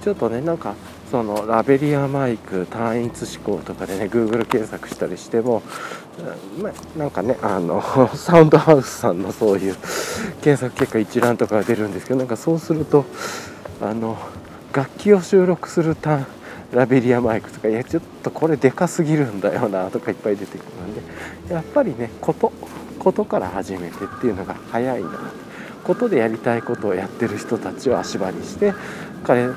[0.01, 0.75] ちょっとねなんか
[1.11, 5.61] そのラベリアマイク単一思考とかでね Google 検索したりしても、
[6.61, 7.81] ま、なんかねあの
[8.15, 9.75] サウンドハウスさんのそういう
[10.41, 13.05] 検索結果一覧とかが出るんですけどなんかそうすると
[13.81, 14.17] あの
[14.73, 16.25] 楽器を収録する単
[16.73, 22.51] ラベリアマイクとかいやちょっとこれでかすぎるんだよなとかいっぱい出てくるんでやっぱりねこと
[22.99, 25.09] ことから始めてっていうのが早いな
[25.83, 28.73] ことでやりたいことをやってる人たちを足場にして
[29.23, 29.49] 彼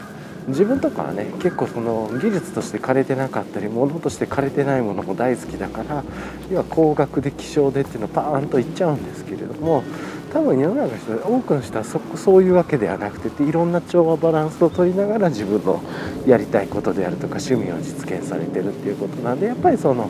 [0.49, 6.05] 自分とかはね結構その技術として枯れてなかったり物として枯れてないものも大好きだから
[6.51, 9.85] 要は高額で希少でっていうのをパーンといっちゃうんですけれども
[10.33, 15.83] 多分世の中の人多くの人はそそういうわけではなくてっていろんな調和バランスを取りながら自分の
[16.27, 20.09] やりたいことであるとか趣味を実現されてるっていうことなんでやっぱりその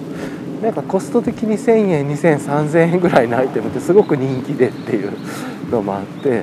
[0.62, 5.12] なんかコスト的に1000円2000 3000円ぐらいのアイテムってすごく人気でっていう
[5.70, 6.42] のもあって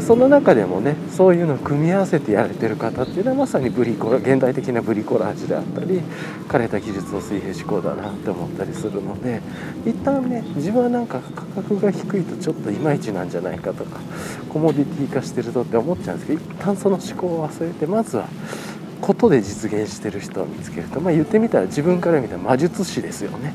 [0.00, 6.00] その中でもねそういうのを組み合わせてやれてる方っていうのはまさにブリコラ現代的なブリコラージュであったり
[6.48, 9.40] 枯れた技術の水平思考だなって思ったりするので
[9.86, 14.00] 一旦ね自分はなんか価格が低いとちょっといまいちなんじゃないかとか
[14.48, 18.28] コモディティ化してるとって思っちゃうんですけど一旦その思考を忘れてまずは
[19.04, 23.52] ことで実現してる人を見つけるとまあ言ってみたら自分から見たら魔術師ですよね。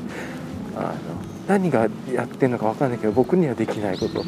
[0.76, 0.92] あの
[1.48, 4.24] 何がやってるのか分かんないけど僕にはできないこと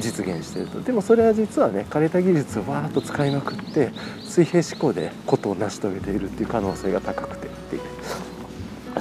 [0.00, 3.92] 実現してるとでもそれは実はね枯れた技術をわーっと使いまくって
[4.24, 7.82] 水平思考でことを成し遂げているっていう可能性が高くてっていう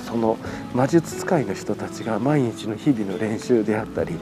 [0.06, 0.38] その
[0.76, 4.14] 魔術使いの人たちが毎日の日々の練習であったり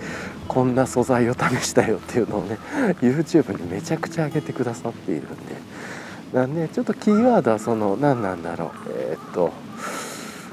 [0.47, 2.57] こんな素材を試したよっていうのをね
[3.01, 5.37] YouTube にめちゃくちゃ上げてくださっているんで
[6.33, 8.69] なんでちょっとキーワードはその何なんだろう。
[8.89, 9.51] えー、っと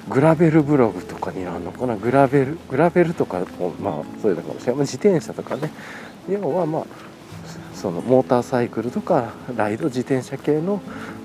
[0.09, 1.97] グラベルブログとかにあるのかな。
[1.97, 3.41] グラベルグラベルとか
[3.81, 4.81] まあそういうのかもしれない。
[4.83, 5.71] 自転車とかね。
[6.29, 6.85] 要はまあ
[7.75, 10.81] そのモーターサイクルとかライド自転車系の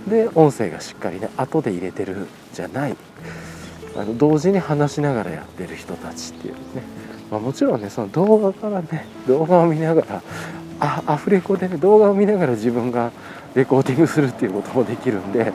[0.08, 2.96] で音声がしっかりね後で入れてるじゃない。
[3.96, 6.60] あの同時に話しながらやってる人たちっていうね、
[7.32, 10.22] まあ、もちろんねその動画からね動画を見ながら
[10.80, 13.12] あアフレコでね動画を見ながら自分が
[13.56, 15.52] レコーディングするっていうこともできるんで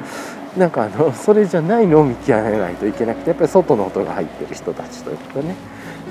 [0.56, 5.56] なんかあのそれじゃないのを見極めないといけなくてやっぱり外の音が入ってる人たちということね。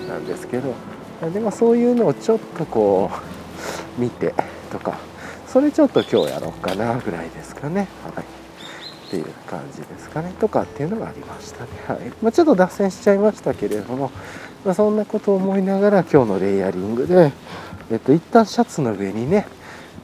[0.08, 0.74] なんですけど
[1.34, 3.10] でもそういうのをちょっとこ
[3.98, 4.34] う見て
[4.72, 4.98] とか
[5.48, 7.88] それちょっと今日やろうかなぐらいですかね。
[8.15, 8.26] はい。
[8.26, 10.34] っていう感じですかね。
[10.39, 11.69] とかっていうのがありましたね。
[11.88, 12.12] はい。
[12.24, 14.10] まあ、ちょっと脱線しちゃいましたけれども、
[14.65, 17.32] まあ、そんなことを思いながら今日のレイヤリングで
[17.91, 19.46] えっと一旦シャツの上にね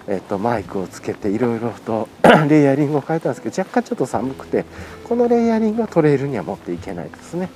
[0.10, 2.10] えっと、マイクをつけていろいろと
[2.50, 4.66] レイヤリングを変えたんですけど若干ちょっと寒くて
[5.04, 7.50] このレイヤリングはトレイルには持っていけないですね。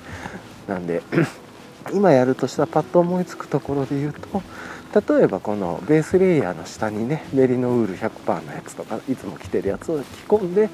[0.68, 1.02] なんで
[1.92, 10.70] 今やるとしたらパッと思いつくところで言うと例えばこのベースレイヤーの下にねメリノウール100%のやつとかいつも着てるやつを着込んで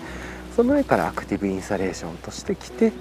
[0.54, 2.92] その上からアクティブインサレーションとして着て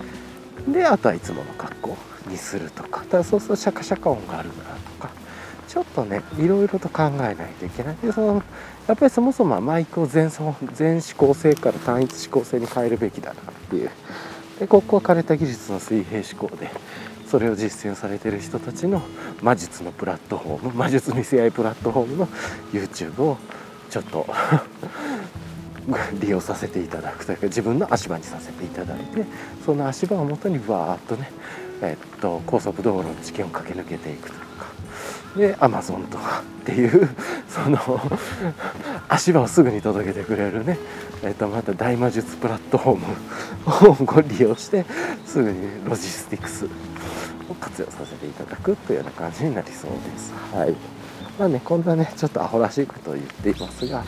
[0.70, 1.98] であとはいつもの格好
[2.30, 3.04] にするとか。
[3.06, 5.20] ただそうするとシャカシャカ音があるなとか。
[5.70, 7.96] ちょっとねいろいろと考えないといけない。
[8.02, 8.44] でその
[8.89, 10.32] やっぱりそもそもマイクを全
[10.73, 13.91] 全指向性から単一指向性に変えるべきだなっていう。
[14.60, 16.71] でここは枯れた技術の水平思考で
[17.28, 19.04] それを実践されてる人たちの
[19.43, 22.28] 魔術のプラットフォーム魔術見せ合いプラットフォームの
[22.73, 23.38] YouTube を
[23.91, 24.25] ちょっと
[26.19, 29.23] 利用させていただくというか自分の足場にさせていただいて
[29.63, 31.32] その足場をもとにわーっとね、
[31.84, 34.38] えっと高速道路の知見を駆け抜けていくと。
[35.36, 37.10] でアマゾンとかっていう
[37.48, 37.80] その
[39.08, 40.78] 足場をすぐに届けてくれるね、
[41.24, 44.86] えっとまた大魔術プラットフォームを利用して
[45.26, 50.34] すぐにロジスティクスを活用させていただくというような感じになりそうです。
[50.54, 50.76] はい
[51.39, 54.04] まあね、こんなねちょっとアホらしいことを言っていますが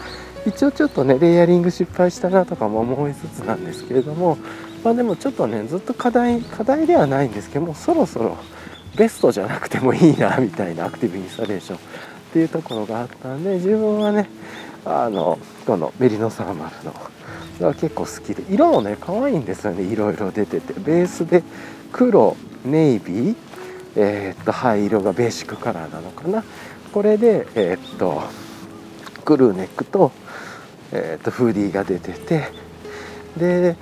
[0.45, 4.37] 一応ちょっとねレイヤリング失敗したなとかも思いつつなんですけれども
[4.83, 8.35] まあでもちょっとねずっと課題課題ではないんですけどもそろそろ
[8.95, 11.77] ベストじゃなくてもいいなみたいなアクティブインスタレーション。
[11.77, 11.79] っ
[12.33, 14.29] ていうところがあったんで自分はね
[14.85, 16.95] あのこのメリノサーマルの
[17.59, 18.41] が結構好きで。
[18.49, 20.73] 色もね可愛いんですよねいろいろ出てて。
[20.79, 21.43] ベースで
[21.91, 23.35] 黒ネイビー、
[23.97, 26.45] えー、っと灰色がベーシックカラーなのかな。
[26.93, 28.23] これでえー、っと
[29.25, 30.13] クルーネックと,、
[30.93, 32.49] えー、っとフーディーが出てて。
[33.35, 33.75] で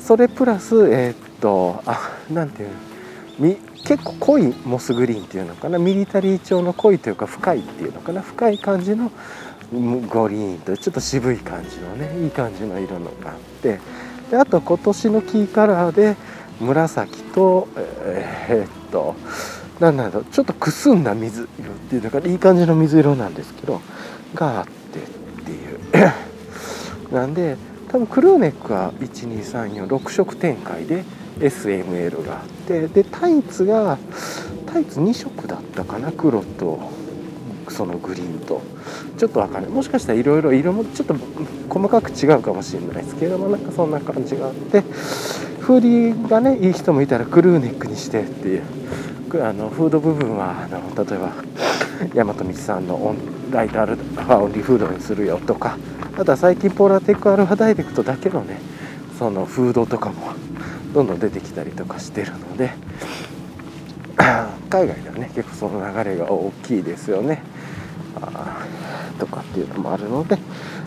[0.00, 2.68] それプラスえっとあなんていう
[3.38, 3.56] の？
[3.84, 5.78] 結構濃いモスグリーンっていうのかな。
[5.78, 8.22] ミリタリー調の濃いというか深いっていうのかな。
[8.22, 9.10] 深い感じの
[9.72, 13.80] グリーンとちょっと渋い感じのねいい感じの色のがあって。
[14.30, 16.16] であと今年のキーカラーで
[16.60, 19.14] 紫とえー、っと
[19.80, 23.82] 何なんだろうちょっとくすんだ水色っていうのがいい感じの水色なんですけど
[24.34, 27.12] があってっていう。
[27.12, 27.56] なんで
[27.88, 31.04] 多分クルーネックは12346色展開で
[31.38, 33.98] SML があってでタイツが
[34.66, 36.78] タイツ2色だったかな黒と
[37.68, 38.60] そのグリーンと。
[39.16, 39.70] ちょっとわかんない。
[39.70, 41.14] もしかしたらいろいろ色もちょっと
[41.68, 43.16] 細かく違うかもしれないです。
[43.16, 44.80] けどもなんかそんな感じがあって
[45.60, 48.62] フーディーがねいい人もいたらクルーネックにしてっていう。
[49.42, 51.32] あのフード部分はあの例えば
[52.14, 55.76] 大和道さんのオンライトアルファオンリーフードにするよとか
[56.16, 58.60] あとは最近ポーラテックアルファダイレクトだけのね
[59.18, 60.32] そのフードとかも
[60.92, 62.70] どんどん出てきたりとかしてるので
[64.70, 67.42] 海外ではね結構その流れが大きいですよね。
[68.20, 68.64] あ
[69.18, 70.38] とかっていうのもあるので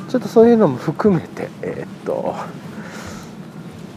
[0.10, 2.36] ちょっとそういうのも含めてえー、っと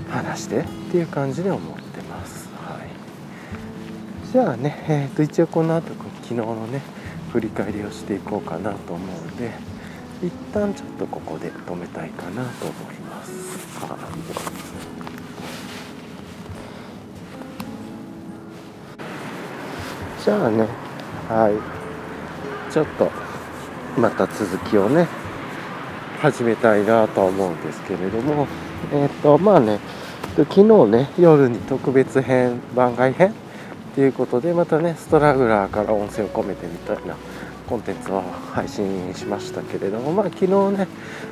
[0.09, 6.83] 話してっていう感じで思ってます、はい、じゃあね、えー、っと一応この後昨日のね
[7.33, 9.53] 振り返りをしていこうかなと思うので
[10.23, 13.00] 一旦ちょっとここで止めたいかなと思います。
[20.25, 20.67] じゃあね
[21.29, 22.73] はい。
[22.73, 23.11] ちょっと
[23.99, 25.09] また続きをね
[26.21, 28.47] 始めたいなと思うんですけれども。
[28.93, 29.79] えっ、ー、とまあね
[30.37, 33.33] 昨日ね夜に特別編番外編っ
[33.95, 37.17] ていうことでまたねストラグラーから音声を込めてみたいな
[37.71, 38.21] コンテンツを
[38.53, 40.89] 配信しましたけれどもまあ昨日ね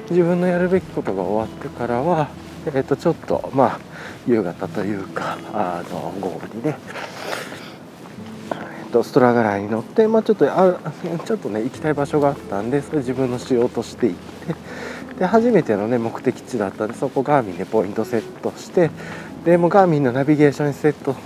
[0.08, 2.28] 自分のやるべきことが終わってからは
[2.64, 3.80] え、ー、とちょっとまあ
[4.24, 6.76] 夕方というかあの午後にね
[8.92, 10.78] とストラガラーに乗って、まあ、ちょっとあ
[11.26, 18.92] ちょっとね行きたい場所があったんでそれ自分のしようとして行ってで初めてのね目的地だったんでそこガーミンでポイントセットして
[19.44, 21.16] でもガーミンのナビゲーションにセット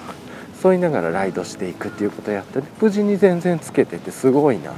[0.64, 4.76] 沿いながらライドしていくっていうことをやって、ね、無事に全然つけててすごいなと、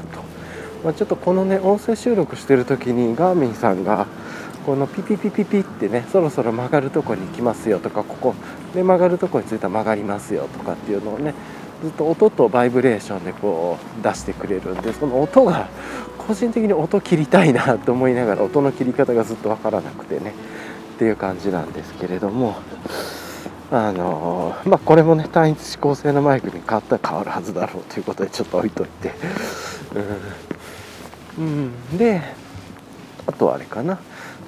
[0.84, 4.06] まあ、ちょっとこのね音声収録してる時にガーミンさんが
[4.64, 8.34] このピピピピピってねそろそろ曲がるとこに行きますよとかここ
[8.74, 11.34] で曲がるとこに着いたら曲がりますよとかっていうのをね
[11.82, 15.68] ずっと音とバイブレーションでこう出してくれるんでその音が
[16.16, 20.32] 個人的に音切りたいなと思いながら音の切り方がずっと分からなくてね
[20.94, 22.56] っていう感じなんですけれども
[23.74, 29.12] あのまあこれもね単一指向性のマイクに変わったら変わるはずだろうということでちょっと置いといて。
[31.36, 31.44] うん。
[31.44, 31.48] う
[31.94, 31.98] ん。
[31.98, 32.22] で
[33.26, 33.98] あとはあれかな。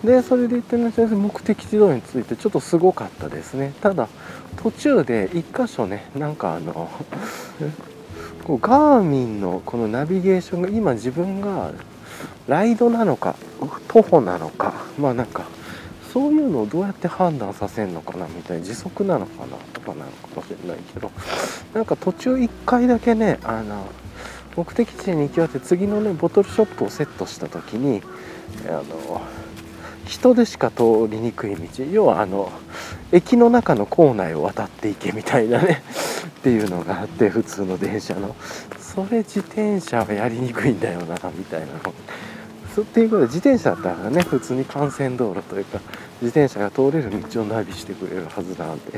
[0.04, 3.72] でそれで行っての先生目的地通りについてちょっとすごかったですね。
[3.80, 4.08] ただ
[4.56, 6.88] 途中で1箇所ねなんかあの
[8.44, 11.72] こうガーミンのこのナビゲーションが今自分が
[12.46, 13.34] ライドなのか
[13.88, 15.46] 徒歩なのかまあなんか
[16.16, 21.12] そういうのをどうやって判断させるのかなみたいな時速なのかなとかなのかもしれないけど
[21.74, 23.84] なんか途中1回だけねあの
[24.56, 28.00] 目的地に行き終わって次のねボトルショップをセットした時に
[28.66, 29.20] あの
[30.06, 32.50] 人でしか通りにくい道要はあの
[33.12, 35.82] 駅の中の構内を渡っていけみたいなね
[36.40, 38.34] っていうのがあって普通の電車の。
[38.80, 41.92] それ自転車はやりにくいんだよなみたいなの。
[42.82, 45.80] っていうことで自転車だったらね普通に幹線道路というか
[46.22, 48.96] 自転車が通れる道をナビしてくれるはずなんでち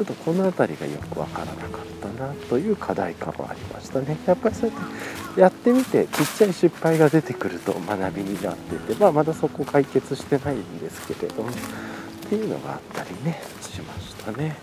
[0.00, 4.16] ょっとこの辺りがよくわからなかったなという課題感はありましたね。
[4.26, 11.52] やっぱりそうやってやってみてちっちゃい失敗が出てくると学びになってて、まあ、まだそこ解決してないんですけれどもっ
[12.28, 14.56] ていうのがあったりねしましたね。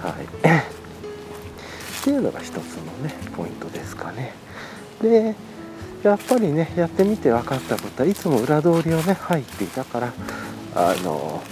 [0.00, 0.12] はい。
[0.24, 4.32] っていうのが一つのねポイントですかね。
[5.02, 5.34] で
[6.02, 10.12] やっぱりねやってみて分かったことはいつも裏通りをね入っていたから
[10.74, 11.42] あの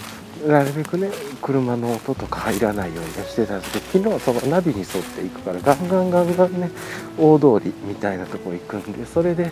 [0.46, 1.10] なるべくね
[1.42, 6.70] 車の音とか入らないようにしてたんですけど昨日そのナビに沿っていくからガンガンガンガンね
[7.18, 9.50] 大通りみたいなとこ行くんでそれで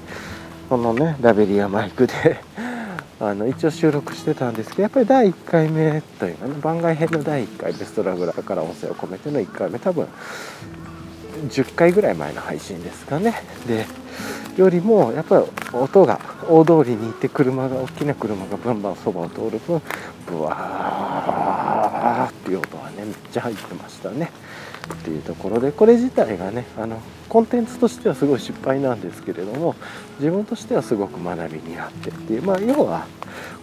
[0.68, 2.38] このねラベリアマイクで
[3.18, 10.06] あの一応収録してたんですけどやっぱり第1回目というかね番外編の第1回ベストラグラーから音声を込めての1回目多分
[11.48, 13.34] 10回ぐらい前の配信ですかね。
[13.66, 13.86] で
[14.56, 16.18] よりもやっぱり音が
[16.48, 19.82] 大通りに行って車が大きな車がバンバンそばを通る分
[20.26, 24.30] ブワーっていう音はねめっちゃ入ってましたね。
[24.94, 29.74] っていうところでこれ自体がねあのコンテンツとしてはすごい失敗なんですけれども
[30.20, 32.42] 自分としてはすごく学びになってっていう。
[32.42, 33.06] まあ要は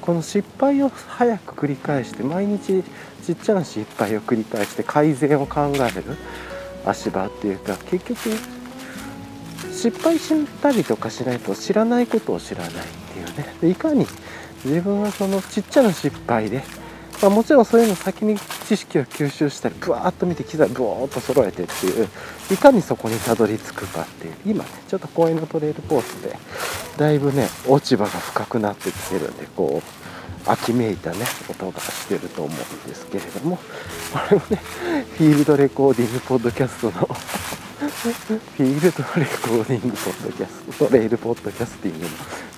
[0.02, 2.84] この失敗を早く繰り返して毎日
[3.24, 6.04] ちっちゃな失敗を繰り返して改善を考える。
[6.86, 8.20] 足場っていうか結局
[9.72, 12.74] 失敗したりとかしないと知らないことを知らないっ
[13.14, 13.56] ていうね。
[13.62, 14.06] でいかに
[14.64, 16.64] 自分はそのちっちゃな失敗で、
[17.22, 22.08] まあ、もちろんそういうの先に知識を吸収したりブワーッと見て機材ブワーッと揃えてっていう
[22.52, 26.38] いかにそこにたどり着くかっていう今ねちょっと公園のトレイルコースで
[26.98, 30.03] だいぶね落ち葉が深くなってきてるんでこう
[30.46, 31.18] 秋めいたね
[31.50, 33.64] 音がしてると思うんですけれどもこ
[34.32, 34.58] れもね
[35.18, 37.08] フィールドレコーディングポッドキャストの
[38.04, 42.10] フィールドレコーディングポッドキャスト、トレイルポッドキャスティングの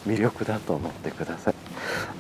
[0.07, 1.55] 魅力だと思ってください。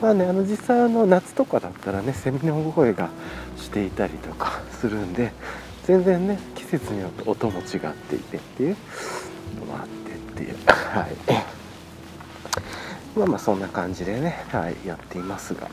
[0.01, 3.09] まあね、あの実際あの夏とかだったらね、セミの声が
[3.57, 5.31] していたりとかするんで、
[5.85, 8.77] 全然ね、季節によって音も違っていてっていう
[9.59, 11.54] のもあってっていう、はい。
[13.15, 15.69] まあまあそんな感じでね、はい、やっていますが。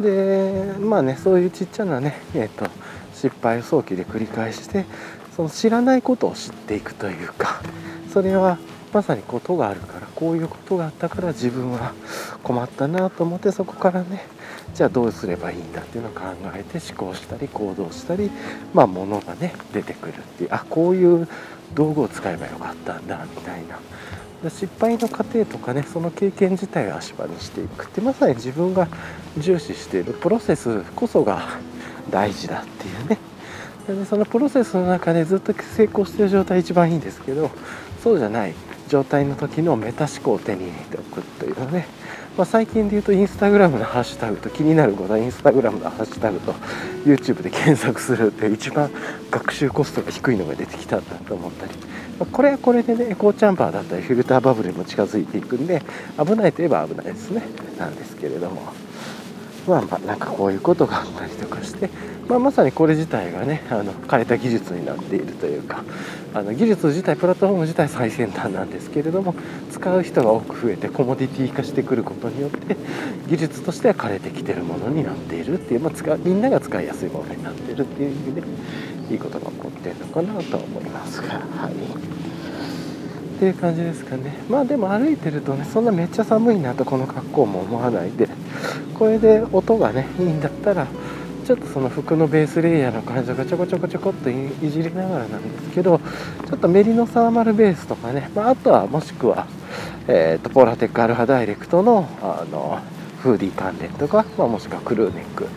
[0.00, 2.68] で、まあね、そういうちっちゃなね、えっ、ー、と、
[3.14, 4.84] 失敗を早期で繰り返して
[5.34, 7.62] その知らないことを知っていくというか
[8.12, 8.58] それは
[8.92, 11.94] まさにことがあるからこういうことがあったから自分は
[12.42, 14.26] 困ったなと思ってそこからね
[14.74, 16.22] じゃあどうすればいいんだっていうのを考
[16.54, 18.30] えて思考したり行動したり
[18.72, 21.28] まあ物がね出てくるっていうあこういう
[21.74, 23.78] 道具を使えばよかったんだみたいな
[24.50, 28.88] 失敗の過程とかねその経験自体を足場にしていくってまさに自分が
[29.38, 31.58] 重視しているプロセスこそが
[32.10, 33.18] 大事だっていうね。
[33.86, 37.50] でそのプロセスの中でずっと成功してる状態一番いいんですけど
[38.02, 38.54] そうじゃない
[38.88, 41.86] 状態の時のメタ思考を手に入れておくというのね、
[42.36, 46.52] まあ、最近で言うとインスタグラムのハッシュタグと気になることはインスタグラムのハッシュタグと
[47.04, 48.90] YouTube で検索するっていう一番
[49.30, 51.72] 学習コストが低いのが出てきたんだと思ったり、
[52.18, 55.80] まあ、これはこれでねエコーチャンバーだったりフィルターバブルにも近づいていくんで
[56.18, 57.42] 危ないといえば危ないですね。
[57.78, 58.83] なんですけれども。
[59.66, 61.88] まあまあなんかこういうことがあったりとかして
[62.28, 65.84] まあ、まさにこれ自体がねあの枯れた技術になっているというか
[66.32, 69.34] あの技術自体プラットフォーム自体最先端なんですけれども
[69.70, 72.76] 使う人が多く増えてコモディティ化してくることによって
[73.28, 78.42] 技術としては枯れてきてるものになっているっていう、まあ、使みんなが使いやすいものになっているっていう意味で
[79.12, 82.13] いいことが起こってるのかなと思いますがはい。
[83.34, 84.32] っていう感じですかね。
[84.48, 88.28] まあでも歩いてるとねそんなめっちゃ寒いなとこの格好も思わないで
[88.94, 90.86] これで音がねいいんだったら
[91.44, 99.46] ちょっとその服のベースレイヤーの感じがちょこちょこちょこっといじりながらなんですけどちょっとメリノサーマルベースとかね、まあ、あとはもしくは、
[100.08, 102.80] えーと、ポーラテックアルファダイレクトのあの
[103.20, 105.48] フーディー関連とか、まあ、もしくはクルーネック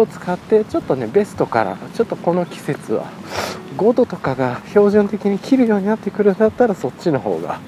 [0.00, 3.06] を使ってちょっとねベストからちょっとこの季節は
[3.76, 7.60] 5度とかが標準的に切るようになってくるんだったらそっちの方が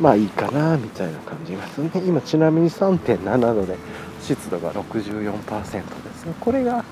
[0.00, 2.02] まあいいかなみたいな感じまするね。
[2.06, 3.76] 今ちなみに3.7度で
[4.20, 6.34] 湿度が64%ですね。
[6.40, 6.84] これが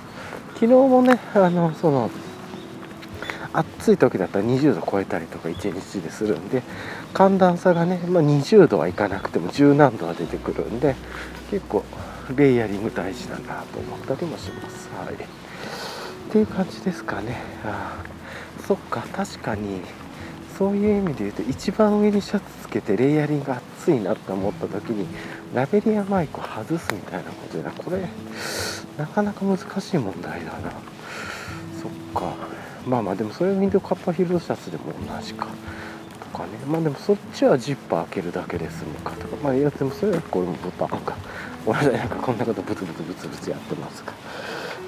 [0.54, 2.10] 昨日もねあのその
[3.52, 6.62] 暑い時だったら20度超えたりとか1日でするんで
[7.12, 10.94] 寒暖差がね、まあ、20度はいかなくても10何度は出てくるんで
[11.50, 11.84] 結構
[12.37, 14.89] レイヤリング大事だなと思ったりもします。
[14.97, 15.18] はい、っ
[16.31, 17.37] ていう感じですかね。
[17.64, 18.03] あ
[18.66, 19.01] そっか。
[19.12, 19.81] 確かに。
[20.57, 25.07] そういう意味で言うと一番上にシャツつけてレイヤリング暑いなって思った時に
[25.55, 28.07] ラベリアマイクを外すみたいなことでこれ
[28.99, 30.73] なかなか難しい問題だな。
[31.81, 32.35] そっか。
[32.87, 35.49] まあまあでもそれウィンドカッパフィールドシャツでも同じか。
[36.20, 36.51] とかね。
[36.68, 39.37] まあでもそっちはジッパー開けるだけで済むかとか。
[39.43, 41.16] まあいやでもそれはこれもボタンか。
[41.64, 44.12] ごめんなさいなんかこんなことブツブツブツブツやってますか。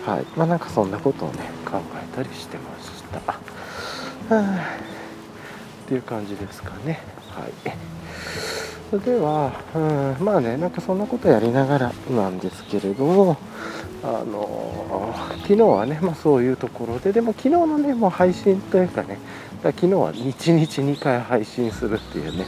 [0.07, 0.25] はい。
[0.37, 3.33] まあなんかそんなことをね考えたりしてました。
[3.33, 3.39] は
[4.31, 4.79] あ。
[5.85, 7.01] っていう感じですかね。
[7.31, 7.53] はい。
[8.91, 13.37] それでは、うん、まあねなんかそんなことやりながらなんですけれども
[14.05, 15.13] あの
[15.43, 19.19] 昨日はね、まあ、そういうところででも昨日のねもう配信というかね
[19.63, 22.47] だ昨日は1日2回配信するっていうね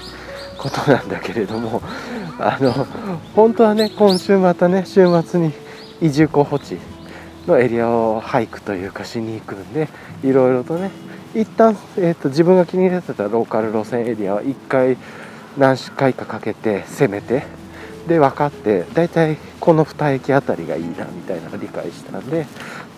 [0.69, 1.83] ことなんだけれども
[2.39, 2.87] あの
[3.35, 5.53] 本当はね今週またね週末に
[6.01, 6.79] 移住候補地
[7.47, 9.89] のエリアを俳句というかしに行くんで
[10.23, 10.91] いろいろとね
[11.35, 14.97] 一旦、えーと、自分が気に入ってたローカル路線エリアは1回
[15.57, 17.45] 何回かかけて攻めて
[18.09, 22.47] で分かって大体この2駅あたりがいいなみたいなのを理解したんで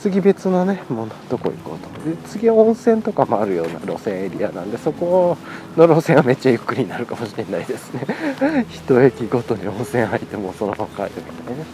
[0.00, 2.10] 次別のねもうどこ行こうと。
[2.10, 5.36] で次温泉とかもあるような路線エリアなんでそこ
[5.76, 8.06] の路線はめっちゃゆっくりになるかもしれないですね。
[8.86, 11.64] 1駅ごとに温泉入ってもそのまま帰るみたいな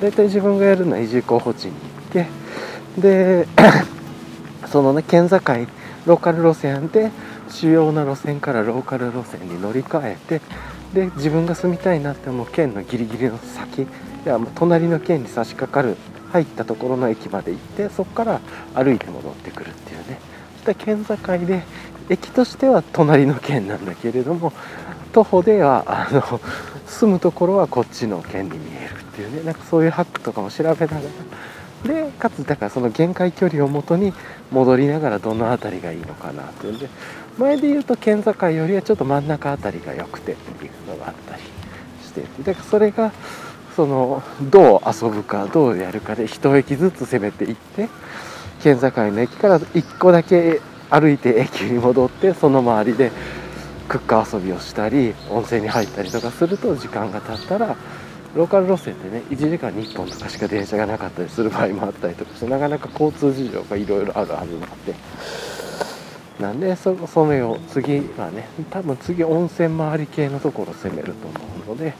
[0.00, 2.26] 大体自分がやるのは移住候補地に行って
[2.98, 3.48] で
[4.70, 5.40] そのね県境
[6.06, 7.10] ローカル路線で
[7.48, 10.40] 主要な路線からローカル路線に乗り換えて
[10.94, 13.86] で自分が住みたいなって思う県のギリギリの先い
[14.24, 15.96] や隣の県に差し掛かる
[16.32, 18.40] 入ったところの駅まで行ってそこから
[18.74, 20.18] 歩いて戻ってくるっていうね。
[20.64, 21.16] そした県境
[21.46, 21.62] で
[22.08, 24.52] 駅としては隣の県なんだけれども
[25.12, 26.40] 徒歩ではあの
[26.86, 29.42] 住むところはこっちの県に見えるっていうね。
[29.42, 31.00] なんかそういうハックとかも調べながら。
[31.82, 34.12] でかつだからその限界距離をもとに
[34.52, 36.88] 戻りながらどの辺りがいいのかなっていうんで。
[37.38, 41.42] 前で言うと県境よりはちょっと真ん中辺りが良くてっていうのがあったり
[42.02, 42.22] して。
[42.42, 43.12] だからそれが
[43.76, 47.88] そのどう遊ぶかどうやるかで1駅ずつ攻めていって
[48.62, 50.60] 県境の駅から1個だけ
[50.90, 53.10] 歩いて駅に戻ってその周りで
[53.88, 57.76] クッカー遊びをしたり温泉に入ったりとかすると時間が経ったら
[58.34, 64.94] ローカル路線ってね1時間に1本とかしか電車がなかったりする場合もあったりとかしてなかなか交通事情がいろいろあるはずなんで。
[66.40, 71.94] なんでそそれを次はね多分次温泉周り系のところ攻めると思うので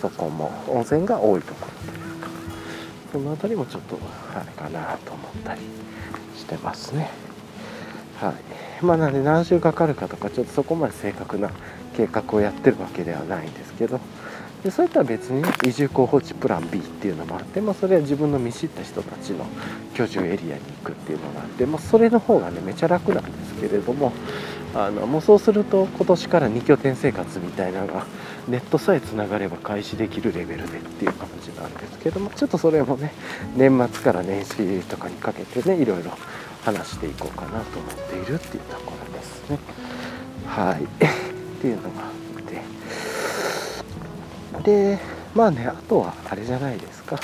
[0.00, 1.92] そこも温泉が多いところ。
[1.92, 2.28] というか
[3.12, 3.98] その辺りもちょっと
[4.34, 5.60] あれかなと思ったり
[6.36, 7.10] してますね。
[8.20, 8.84] はい。
[8.84, 11.50] まあなんで何週かかるかとかちょっとそこまで正確な
[11.96, 14.00] 計画をやってるわけではないんですけど。
[14.64, 19.46] でそういったら別に、移住候補地プラン B っていうのもあって、まあ、それは自分の見知った人たちの
[19.94, 24.12] 居住エリアに行くっていうのがあって、まあ、それの方がねめちゃ楽なんですけれども。
[24.76, 28.04] あのもうそうすると今年から2拠点生活みたいなのが
[28.46, 33.14] ネットさえつながれば開始できるレベルでっていう感じなんですけどもちょっとそれもね
[33.56, 36.10] 年末から年始とかにかけてねいろいろ
[36.62, 39.58] 話していこうかなと思っているっていうところですね。
[40.46, 40.84] はい。
[40.84, 40.88] っ
[41.60, 42.40] ていうのがあ
[44.58, 44.70] って。
[44.70, 44.98] で
[45.34, 47.18] まあねあとはあれじゃないですか。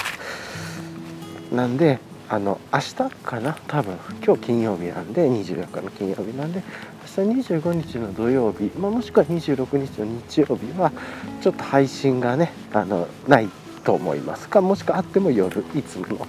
[1.52, 1.98] なんで
[2.30, 3.58] あの明日かな？
[3.66, 3.98] 多分。
[4.24, 6.62] 今日金曜日なんで24日の金曜日なんで
[7.20, 10.90] 25日の土曜日、まあ、もしくは26日の日曜日は
[11.42, 13.48] ちょっと配信がねあのない
[13.84, 14.60] と思いますか。
[14.62, 16.26] もしくはあっても夜いつもの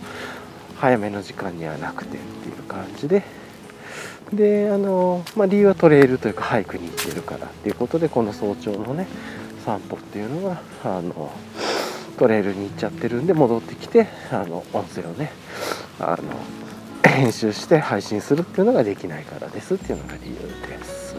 [0.76, 3.24] 早めの時間にはなくてっていう感じで。
[4.32, 9.08] であの、まあ、理由はトレイルというか俳句に行ってるからっていうことでこの早朝のね
[9.64, 11.32] 散歩っていうのがあの
[12.18, 15.32] トレイルに行っちゃってるんで戻ってきてあの音声をね
[16.00, 16.24] あの
[17.10, 20.36] 編集して配信するっていうのができないからですっていうのが理由
[20.68, 21.16] です。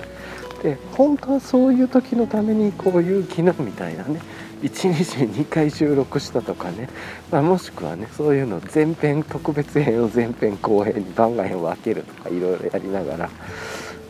[0.62, 4.20] で本当はそういう時のためにこういう昨日みたいなね
[4.62, 6.88] 1日に2回収録したとかね、
[7.30, 13.30] まあ、もしくはねそういうの前編特別編を前編後編に番外編を分けるとかいろいろやりながら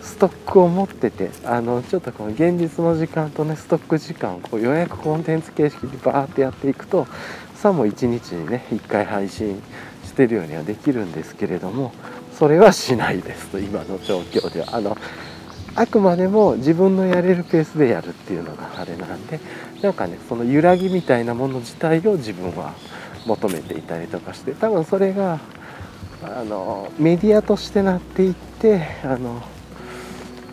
[0.01, 7.09] ストックを持っててあのちょっとこの現実の時間とねストック時間をこう予約コンテンツ形式でバーってやっていくと
[7.57, 9.61] さも1日にね1回配信
[10.15, 11.93] してるようにはできるんですけれども
[12.33, 14.69] それはしないですと今の状況では。
[14.73, 14.97] あの
[15.77, 19.41] あくまでも自分のやれるペースでやるっていうのがあれなんで
[19.83, 22.75] なんかねその揺らぎみたいなもの自体を自分は
[23.27, 25.41] 求めていたりとかして多分それが
[26.23, 29.43] あのメディアとしてなっていってあの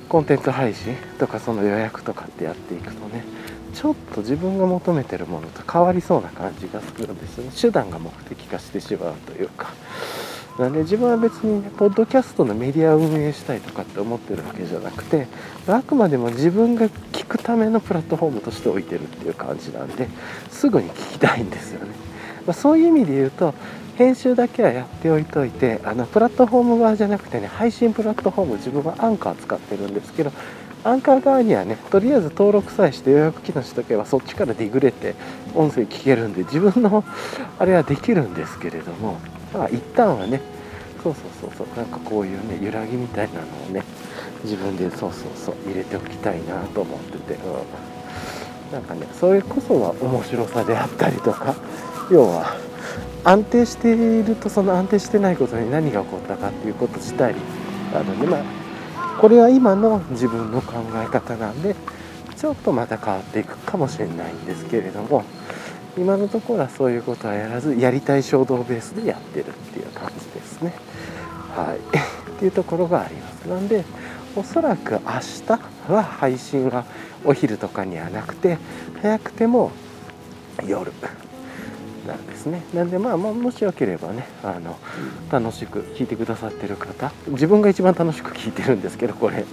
[0.09, 3.23] コンテンツ配信とかその予約とかってやっていくとね
[3.73, 7.51] ちょっと自分が求めてるものと変わりそうな感じがするんですよね。
[7.59, 9.71] 手段が目的化してしまうというか。
[10.59, 15.27] なんで自分は別に、ね、ポッドキャストのメディアを運営したいとかって思ってるわけじゃなくて
[15.67, 20.09] あくまでも自分が聞くためのプラットフォームとして置いてるっていう感じなんで
[20.49, 21.91] すぐに聞きたいんですよね、
[22.45, 23.53] まあ、そういう意味で言うと
[23.95, 30.31] 編集だけはやっておいといてあのプラットフォーム側じゃなくてね配信プラットフォーム自分はアンカー使ってるんですけど
[30.83, 35.15] アンカー側にはねとりあえず登録さえして予約機能しとけばそっちからディグれて
[35.53, 37.03] 音声聞けるんで自分の
[37.59, 39.19] あれはできるんですけれども
[39.53, 40.41] まあ一旦はね
[41.03, 43.83] そうそうそうそうなんかこういうね揺らぎみたいなのをね
[44.43, 47.39] 自分でそうそうそう入れておきたいなと思ってて、
[48.71, 51.55] うん、なんかねそれこそは面白さであったりとか
[52.09, 52.55] 要は
[53.23, 57.35] 安定しているとその安定してないことに何が起こったかっていうこと自体
[57.93, 58.60] あのねまあ
[59.19, 61.75] これは今の自分の考え方なんで
[62.35, 65.23] ちょっとまた変わっていくかもしれないんですけれども
[65.97, 70.73] 今のところはそういうことはやらずやりたい衝動ベースでやってるっていう感じですね。
[71.55, 71.77] はい。
[72.31, 73.47] っていうところがあります。
[73.47, 73.83] なんで
[74.35, 76.85] おそらく明日は配信は
[77.25, 78.57] お昼とかにはなくて
[79.01, 79.71] 早くても
[80.65, 80.91] 夜。
[82.11, 82.63] なんですね。
[82.73, 84.77] なんでまあもしよければねあの
[85.31, 89.45] 楽しく聞いてくださってる方自分が一番楽しく聞いてるんですけどこれ。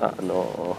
[0.00, 0.76] あの、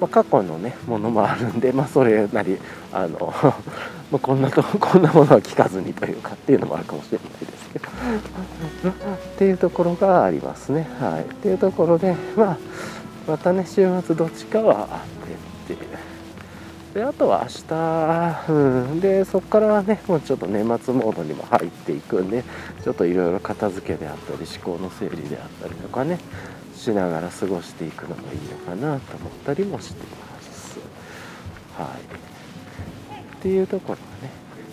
[0.00, 2.58] まあ、過去のねものもあるんでまあそれなり
[2.92, 3.32] あの
[4.10, 7.88] まこんなと こんなものは聞かずにというかっていうのもあるかもしれないですけど。
[7.88, 10.88] っていうところがありますね。
[11.00, 11.22] はい。
[11.22, 12.56] っていうところでまあ
[13.28, 15.45] またね週末どっちかはあって
[16.96, 22.42] であとは明日、うん、でそこからねもうちょっと年末モードにも入っていくんで
[22.82, 26.18] ちょっといろいろ片付けであったり思考の整理であったりとかね
[26.74, 30.78] しながら過ごしていくのがいいのかなと思ったりもしています。
[31.76, 33.36] はい。
[33.36, 34.32] っていうところがね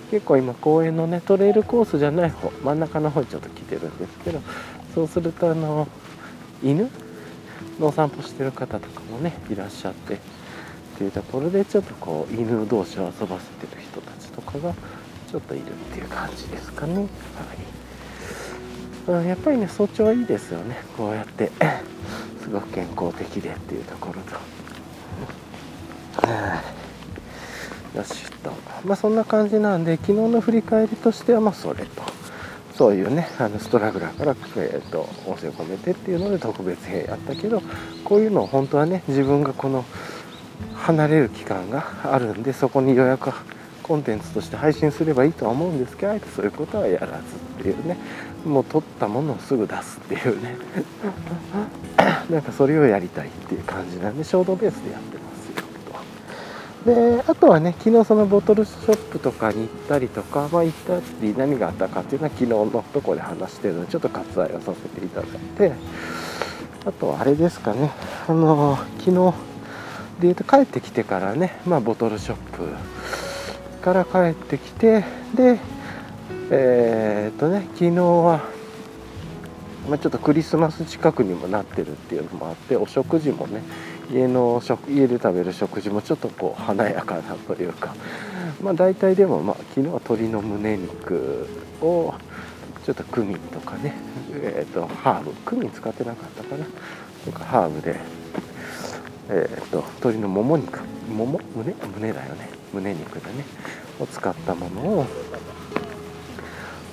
[0.10, 4.40] 結構今公園のねトレイルコースじゃない方真ん中の方にちょっと来てるんですけど
[4.96, 5.90] そうするとあの
[6.64, 6.90] 犬
[7.82, 10.20] のお散歩してる方とかもねいらっしゃって
[10.94, 14.74] っていうところでちょっとこう犬同士を遊ばせてる人たちとかが
[15.32, 17.08] ちょっといるっていう感じですかね。
[19.08, 19.26] はい。
[19.28, 20.78] やっぱりね早朝はいいですよね。
[20.96, 21.52] こうやって
[22.42, 24.54] すごく健康的でっていうところと。
[27.98, 28.52] よしと。
[28.86, 32.04] まあそんな感じなんで昨日の振り返りとしてはまあそれと。
[32.76, 37.62] そういうねあのストラグラーから、えーと、音声を込めてっていうので特別編やったけど
[38.04, 39.86] こういうのを本当はね自分がこの
[40.84, 43.32] 離れる期間があるんでそこに予約
[43.84, 47.98] コンテンツとして配信すればいいとは思うんですけどあえてそういうことはやらずっていうね。
[48.46, 50.58] もう撮ったものをすぐ出すっていうね。
[52.30, 55.64] なんかそれをやりたいっていう感じなんで衝動ベースでやってますよ
[56.86, 56.92] と。
[56.92, 65.74] であとはね昨日そのボトルショップとかに行ったりとかまあ行ったり何があったかっていうのは昨日のとこで話してるのでちょっと割愛をさせていただいて。
[66.86, 67.92] あとはあれですかね。
[68.28, 69.34] あの昨日
[70.24, 75.04] でいうと帰ってきてからね、まあ、ボトルショップから帰ってきて
[75.36, 75.60] で
[76.50, 78.42] えー、っとね昨日は、
[79.90, 83.64] まあ、ちょっとクリスマス近くにもなってるっていうのもあってお食事もね
[84.14, 87.94] 家の食家で食べる食事もちょっとこう華やかなというか
[88.62, 91.50] まあ大体でも、まあ、昨日は鶏の胸肉
[91.82, 92.14] を
[92.86, 93.94] ちょっとクミンとかね、
[94.32, 96.66] えーと、ハーブクミン使ってなかったかな。
[97.26, 98.23] とかハーブで
[99.30, 100.80] えーと、鶏のもも肉。
[101.10, 101.40] もも？
[101.56, 101.74] 胸？
[101.96, 102.50] 胸だよね。
[102.74, 103.46] 胸肉だね。
[104.00, 105.06] を使ったものを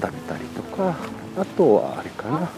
[0.00, 0.96] 食べたりとか。
[1.38, 2.48] あとはあれかな。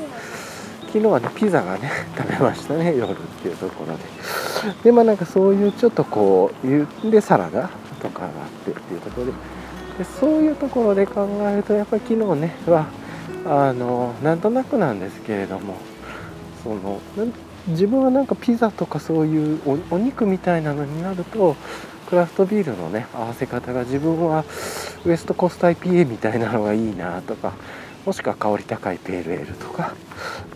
[0.86, 4.02] 昨日はねピザがね 食べましたね夜っていうところで。
[4.84, 7.70] でまあなんかそういうちょっとこうでサラダ
[8.02, 8.30] とかがあっ
[8.64, 9.32] てっていうところで。
[9.98, 12.86] でそういうところで考えるとやっぱり昨日ねは
[13.46, 15.76] あのなんとなくなんですけれども。
[16.62, 17.00] その
[17.68, 19.60] 自分はなんかピザとかそういう
[19.90, 21.56] お肉みたいなのになると
[22.08, 24.44] クラフトビールのね合わせ方が自分は
[25.04, 27.54] ウエストコスト IPA みたいなのがいいなとか
[28.04, 29.94] もしくは香り高いペールエールとか。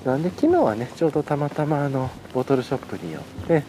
[0.04, 3.64] なんで昨日はねちょうどたまたまあのボトルショップによって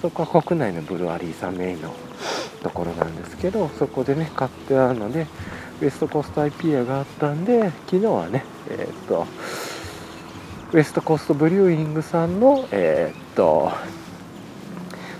[0.00, 1.94] そこは国内のブルワリーさんメインの
[2.62, 5.26] ところなんですけどそこでね買ってあるので
[5.80, 9.26] ウエストコスト IPA があったんで昨日はねえー、っと
[10.76, 13.72] ウエストコーストブリューイングさんの、えー、っと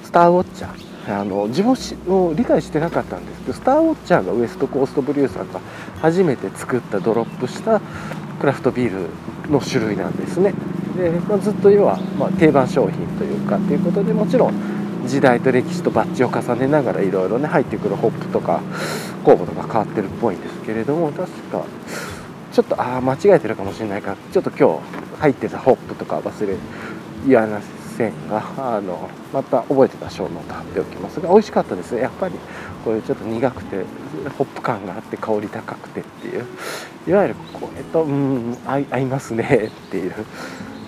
[0.02, 1.18] スターウォッチャー。
[1.18, 1.74] あの自分
[2.06, 3.40] も理解してなかったんです。
[3.40, 5.60] けどスターウォッチャーがウエストコーストブリューさんが
[6.02, 7.80] 初めて作ったドロップした
[8.38, 9.08] クラフトビー
[9.46, 10.52] ルの種類なんですね。
[10.94, 18.60] で、まあ、ずっと要は、ま、定番商品というかということでもちろん時代と歴史とバッチを重ねながらいろいろね入ってくるホップとか
[19.24, 21.64] 酵母とか変わってるっぽいんですけれども確か
[22.56, 24.12] ちょっとああ間違えてるかもしれないか。
[24.12, 26.56] らちょっと今日入ってたホップとか忘れ
[27.26, 27.60] 言わな
[27.98, 32.34] せんがあのまた覚えてたショーノート貼っておきますが美味しかったですねやっぱり
[32.82, 33.84] こういうちょっと苦くて
[34.38, 36.46] ホップ感があって香り高くてっていう。
[37.06, 40.14] いわゆるこれとうん合いますねっていう。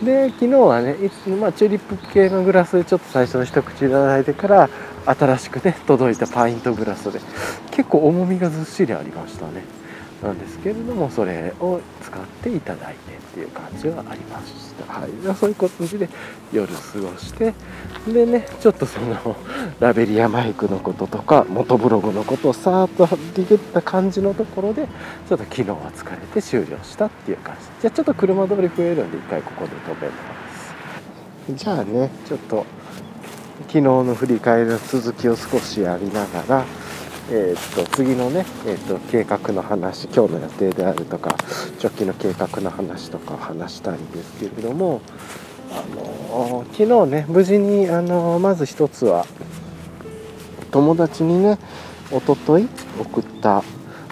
[0.02, 4.70] で昨日はねいつ、まあ、チューリップ系のグラスでちょっと最初の一口いただいてから
[5.04, 7.20] 新しくね届いたパイントグラスで
[7.72, 9.64] 結構重みがずっしりありましたね。
[10.22, 14.92] なんですけれどもそれを使っていただいてっていう感じはありました。
[14.92, 15.10] はい。
[15.36, 16.08] そういう感じで
[16.52, 17.54] 夜過ごして
[18.06, 19.36] でねちょっとその
[19.78, 24.88] ラベリアマイクのこととか元ブログのことをさーっとディグった感じのところで
[25.28, 27.66] ちょっと昨日は疲れて終了したっていう感じ。
[27.82, 31.54] じゃあちょっと車通り増えるんで一回ここで止めます。
[31.54, 32.66] じゃあねちょっと
[33.68, 36.64] 昨日の振り返りの続きを少しやりながら
[37.30, 41.36] えー、っと次のね、えー、っと計画の話今日の予定であるとか
[41.82, 45.02] 直近の計画の話とか話したいんですけれども
[45.70, 49.26] あの昨日ね無事にあのまず一つは
[50.70, 51.58] 友達にね
[52.10, 52.66] おととい
[52.98, 53.62] 送った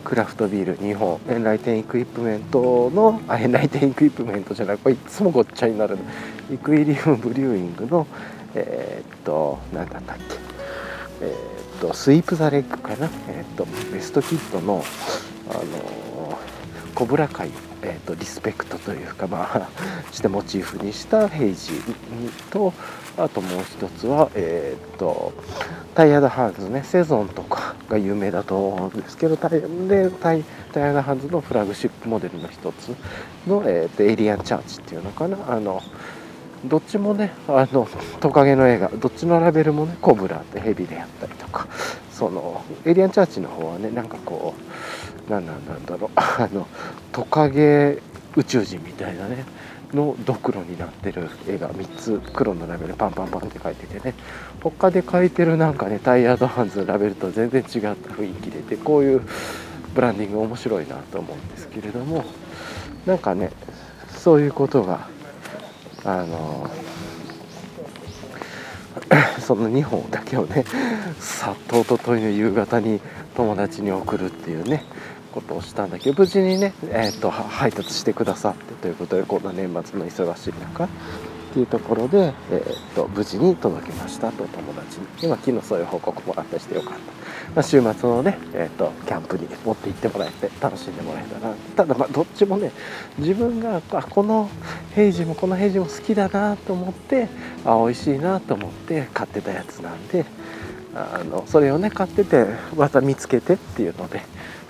[0.04, 5.96] クラフトビール2本 Enlightened Equipment のあ Enlightened Equipment じゃないこれいつもごっちゃになる
[6.52, 8.06] Equilibrium Brewing の
[8.54, 10.24] えー、っと何だったっけ。
[11.22, 14.82] えーと Sweep the Leg かな、えーと、ベストキットの、
[15.50, 16.38] あの
[16.94, 17.50] コブラ会、
[17.82, 19.68] えーと、リスペクトというか、まあ、
[20.10, 21.72] してモチーフにしたヘイジー
[22.50, 22.72] と
[23.18, 25.34] あともう一つは、えーと、
[25.94, 32.94] タイヤダハンズねセゾンとかが有名だと思うんですけどタイでタイタイヤダハンズのフラグシップモデルの一つ
[33.46, 35.36] の、えー、とエイリアンチャーチっていうのかな？
[35.48, 35.82] あの
[36.68, 37.88] どっちもねあの
[38.20, 41.68] トカゲの映画どっちのラベルもねコブラってヘビでやったりとか
[42.12, 44.54] そのエイリアンチャーチの方はねなんかこ
[45.28, 46.66] う何なんだろう あの
[47.12, 48.00] トカゲ
[48.36, 49.44] 宇宙人みたいなね
[49.92, 54.14] のドクロになってる絵が3つ黒のラベルパンパンパンって書いててね
[54.62, 59.22] 他で書いてるなんかねタイヤードハンズのラベルと全然違った雰囲気でてこういう
[59.94, 62.24] ブランディング面白いなと思うんですけれども
[63.06, 63.50] なんかね
[64.08, 65.08] そういうことが
[66.06, 66.70] あの
[69.40, 70.64] その2本だけをね
[71.18, 73.00] 殺到とおとといの夕方に
[73.36, 74.84] 友達に送るっていうね
[75.32, 80.88] ことをしたんだけど無事にね、えーと、配達してくださってということでこんな年末の忙しい中
[81.56, 85.06] っていうところで、えーと、無事に届きましたと友達に。
[85.22, 91.54] 今昨日そういう報告もらったしてよかった、まあ、週末のね、えーと、キャンプに持って行ってもらえて楽しんでもらえたら。
[91.74, 92.72] ただまあどっちもね
[93.16, 94.50] 自分があこの
[94.94, 97.28] ヘイジもこのヘイジも好きだなと思って
[97.64, 100.26] あ美味しいなと思って買ってたやつなんで
[100.94, 102.44] あのそれをね買ってて
[102.76, 104.20] また見つけてっていうので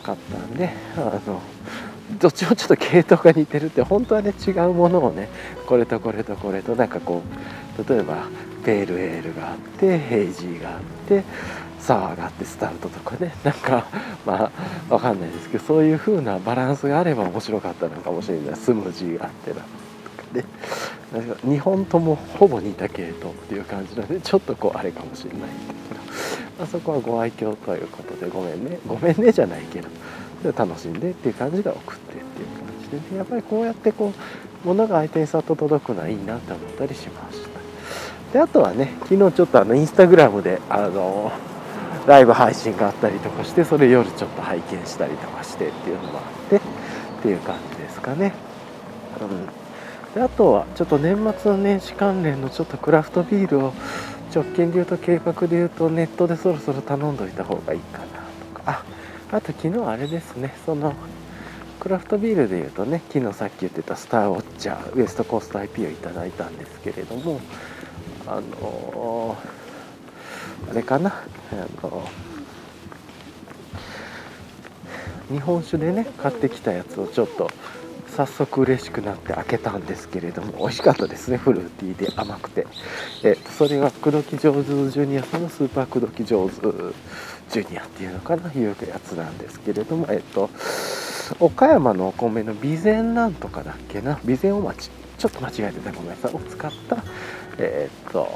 [0.04, 1.42] 買ったんであの
[2.20, 5.28] どっちもちょっと系統が似てるって本当はね違うものをね
[5.66, 7.22] これとこれとこれとなんかこ
[7.78, 8.28] う例えば
[8.64, 11.24] ペールエールがあってヘイジーがあって
[11.78, 13.86] サワーがあってスタウトとかねなんか
[14.24, 14.50] ま
[14.88, 18.56] あわかんないですけどそういう風なバランスがあれば面白かったのかもしれない。
[18.56, 19.66] スムージーがあってなとか
[20.32, 20.44] ね。
[21.44, 25.40] 2本ともほぼ似た系統っていう感じなのでちょっとこうあれかもしれない。
[25.88, 26.00] けど、
[26.58, 28.78] まあ、そこはご愛嬌ということでごめんね。
[28.86, 29.88] ごめんねじゃないけど。
[30.44, 34.12] 楽しんでっていう感じで送ってっていう感じで、ね、やっぱりこうやってこ
[34.64, 37.56] う物が相手にさっと届くのはいいなって思ったりしました。
[38.32, 41.32] であとはね昨日ちょっとあのインスタグラムであの
[42.06, 46.60] ライブ配信があったりとかしてそれ夜ちょっと拝見したりとかしてっていうのもあってっ
[47.22, 48.32] ていう感じですかね。
[49.20, 49.46] うん。
[50.14, 53.72] であとはちょっと年末の年始関連のちょっとクラフトビールを
[54.34, 58.62] 直近で言うと計画で言うとネットでそろそろ頼んどいた方がいいかなとか。
[58.66, 58.95] あ
[59.32, 60.54] あと昨日あれですね。
[60.64, 60.94] その
[61.80, 67.40] クラフトビールでいうとね昨日さっき言ってたスターウォッチャーウエストコースト IP をいただいたんですけれども
[68.26, 71.10] あのー、あれかな？
[71.10, 71.54] あ
[71.84, 77.50] のー、日本酒でね買ってきたやつをちょっと
[78.16, 82.66] 早速嬉しくなって開けたんですけれども美味しかったですねフルーティーで甘くて、
[83.22, 86.54] えっと、それが口説き上手ジュニアさんのスーパー口説き上手
[87.50, 90.48] ジュニアっていうのかないうやつなんですけれどもえっと
[91.40, 96.34] 岡山のお米の備前なんとかだっけな備前お町ちょっと間違えてたごめんなさい。
[96.34, 96.96] を使った
[97.58, 98.28] えっと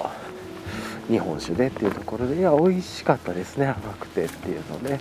[1.11, 5.01] 日本酒でっていうところでいや美味しかったですね甘くてっていうので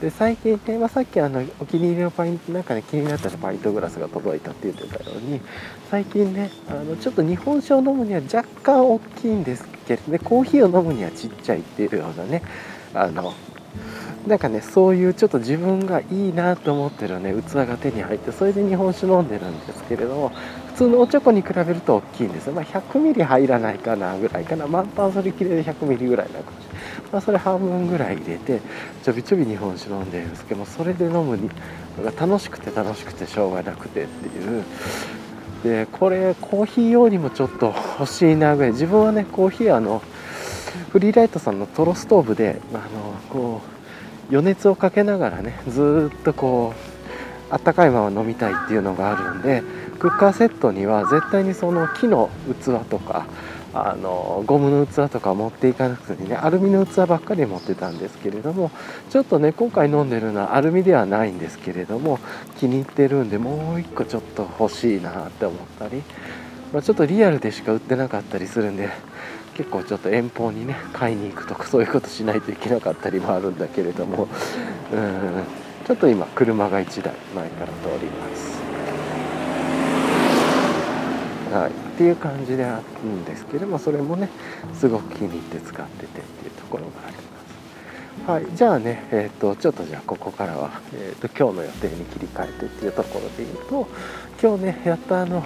[0.00, 5.40] で最近ね、まあ、さっきあのお気に入りのパイントなんかね気になったパイントグラスが届いたって言ってたように
[5.90, 12.42] 最近ねあのちょっと日本酒を飲むには若干大きいんですけれどねコーヒーを飲むにはちっちゃいっていうようなね
[12.94, 13.34] あの
[14.26, 20.28] なんかねそういうちょっと自分がいいなと思ってるね器が手に入ってそれで日本酒飲んでるんですけれども
[20.68, 24.66] 普通のおちょこに比べると大きいんですよ、まあ、100ミリ入らないかなぐらいかな。
[24.66, 26.68] 満タンそれきれで100ミリぐらいな感じ、
[27.12, 28.60] まあ、それ半分ぐらい入れて
[29.02, 31.48] ちょびちょび日本酒飲んでるんですけどそれで飲むに
[32.02, 34.64] が楽しくて楽しくてしょうがなくてっていう。
[35.64, 38.72] でこれコーヒー用にもちょっと欲しいなぐらい。
[38.72, 40.02] 自分はねコーヒーあの
[40.90, 42.82] フリーライトさんのトロストーブであの
[43.28, 43.79] こう
[44.30, 46.90] 余熱をかけながらねずっとこう
[47.52, 49.62] あったかいまま飲みたいっていうのがあるんで
[49.98, 52.30] クッカーセットには絶対にその木の
[52.62, 53.26] 器とか
[53.72, 58.70] あのゴムの器とか持っていかなくてねアルミの器ばっかり持ってたんですけれども
[59.10, 62.18] ちょっとね今回飲んでるのはアルミではないんですけれども
[62.58, 66.02] 気に入ってるんでもう1個ちょっと欲しいなって思ったり、
[66.72, 68.88] まあ、ちょっとリアルでしか売ってなかったりするんで
[69.60, 74.26] 結構ちょっと遠方にね買いに行くとかそういうことしないといけなかったりもあるんだけれども
[74.90, 75.44] うん
[75.86, 78.60] ちょっと今車が1台前から通ります。
[81.52, 84.30] はい、っていう感じであるんですけれどもそれもね
[84.72, 88.30] すごく気に入って使っててっていうところがあります。
[88.30, 93.88] はい、じゃあね、えーと、ちょっとじゃあここからは、えーと、今日の予定に切り替えてっていうところで言うと
[94.40, 95.44] 今日ねやったあの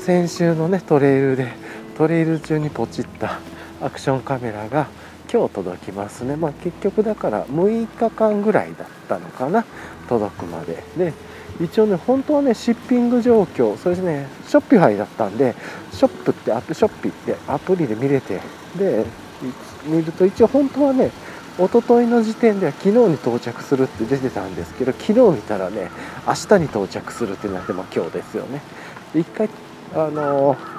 [0.00, 1.67] 先週のねトレイルで
[1.98, 3.40] トレイル中にポチった
[3.82, 4.86] アクションカメラが
[5.30, 9.64] 今日届きますね、まあ、結局だから6日間ぐらいだったのかな。
[10.08, 10.84] 届くまで。
[10.96, 11.12] で
[11.60, 15.56] 一応ね本当はねシッピング状況それでねショッピファイだったんで
[15.90, 18.40] ショップってアプショッピってアプリで見れて
[18.76, 19.04] で
[19.84, 21.10] 見ると一応本当はね
[21.58, 25.90] 一昨日の時点では昨日に到着するって出てたんですけど昨日見たらね
[26.28, 28.62] 明日に到着するってなってまあ今日ですよね。
[29.16, 29.48] 一回
[29.96, 30.77] あのー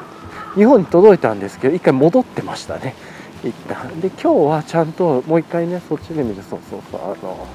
[0.56, 2.96] 日本に届いたんですけど一回戻ってましたね。
[3.44, 4.00] 一旦。
[4.02, 6.44] で今日はちゃんともう一回ねそっちで見る。
[6.44, 7.02] そうそうそう。
[7.02, 7.48] あの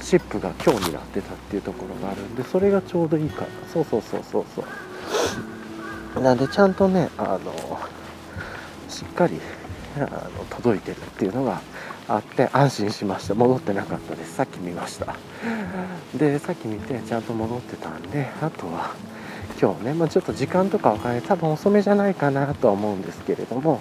[0.00, 3.48] シップが今日になってたっていうところがあるんでそれがちょうどいいかな。
[3.72, 4.64] そうそうそうそうそ
[6.20, 6.22] う。
[6.22, 7.78] なんでちゃんとねあの
[8.88, 9.40] しっかり
[9.96, 10.08] あの
[10.50, 11.60] 届いてるっていうのが
[12.08, 13.34] あって安心しました。
[13.34, 14.34] 戻ってなかったです。
[14.34, 15.14] さっき見ました。
[16.14, 18.94] でさっき見てちゃんと戻ってたんであとは
[19.60, 23.80] 今日ね、まあ、ちょっと時間とかわかんない多分遅めじゃないかなとは思うんですけれども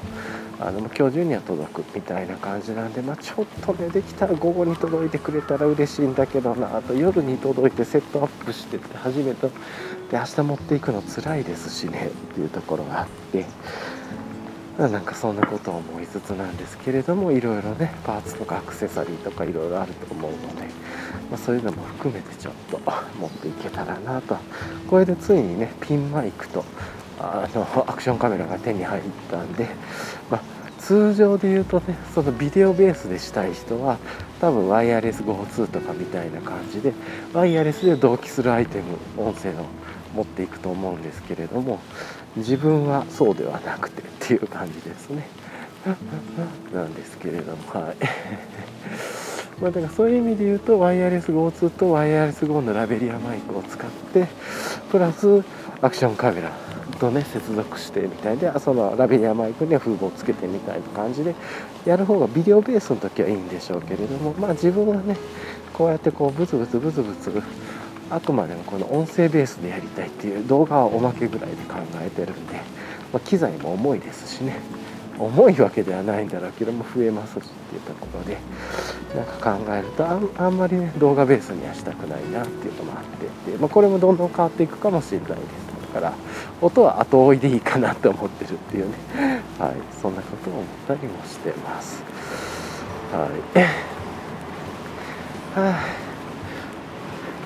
[0.60, 13.46] あの今日中には届くみたいな感じなんで、まあ、ちょっとねできたら午後に届いてくれたら嬉しいんだけどなあと夜に届いてセットアップしてって初めてで明日持っていくの辛いですしねっていうところがあって。
[14.88, 20.68] なんかそんなことを思いつつなんですけれどもいろいろねパーツとかアクセサリーとかいろいろあると思うので、
[21.30, 22.80] まあ、そういうのも含めてちょっと
[23.20, 24.38] 持っていけたらなと。
[24.90, 26.64] これでついにねピンマイクと
[27.20, 29.68] あのアクションカメラが手に入ったんで、
[30.32, 30.42] まあ、
[30.80, 33.98] 通常で言うとねそのビデオベースでしたい人は
[34.40, 36.94] 多分ワイヤレス GO2 とかみたいな感じで
[37.34, 39.66] ワイヤレスで同期するアイテム音声を
[40.16, 41.80] 持っていくと思うんですけれども
[42.36, 45.28] 自分はそうではなくてっていう感じですね。
[46.74, 47.96] なんですけれどもはい。
[49.62, 54.28] まあだからそういう意味で言うとワイヤレス GO2 とワイヤレス GO のラベリアマイクを使って
[54.90, 55.44] プラス
[55.82, 56.52] アクションカメラ
[57.00, 61.36] とね接続してみたいでそのラベリアマイクには風防つけてみたいな感じで
[61.86, 65.18] やる方がビデオベースの時はいいんでしょうけれどもまあ自分はね
[65.74, 67.42] こうやってこうブツブツブツブツ
[68.10, 72.56] あくまでもこの音声ベースでやりたいっていう動画はおまけぐらいで考えてるんで、
[73.14, 74.58] まあ、機材も重いですしね。
[75.20, 78.38] 重いわけではないんだろうけども増えますしっていうところで
[79.14, 80.08] なんか考えると
[80.42, 85.70] あんまりね動画ベースにはしたくないなっていうのもあってで、まあ、これもどんどん変わっていくかもしれないです。
[85.94, 86.14] だから
[86.62, 88.96] 音は後追いでいいかなと思ってるっていうね。
[89.60, 89.74] はい。
[90.02, 92.02] そんなことを思ったりもしてます。
[93.12, 93.60] はい。
[95.60, 96.09] はあ。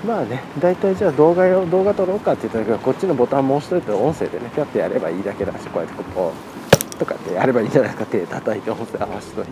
[0.05, 6.33] まあね大体じゃあ動画用動画撮ろうかって言ったらこっちのボタンも押しといて音声でねピャッてやればいいだけだしこうやってここ
[6.99, 9.51] とかってやればいいんじゃないですか手叩いて音声合わしといて。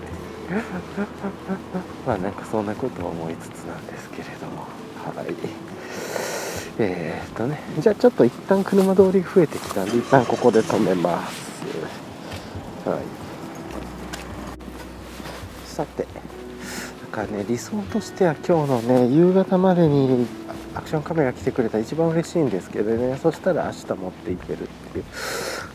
[2.05, 4.67] まあなんかそんなことを思いつつなんですけれども。
[5.15, 5.33] はい。
[6.79, 11.63] えー、っとねじゃあちょっと一旦車通り増えてきたんで一旦ここで止めます。
[12.89, 12.99] はい。
[15.65, 16.05] さて
[17.11, 20.25] かね理想としては今日のね夕方までに
[20.75, 23.17] アクションカメラ来てくれたら一番嬉しいんですけどね。
[23.21, 25.05] そしたら明日持っていけるっていう。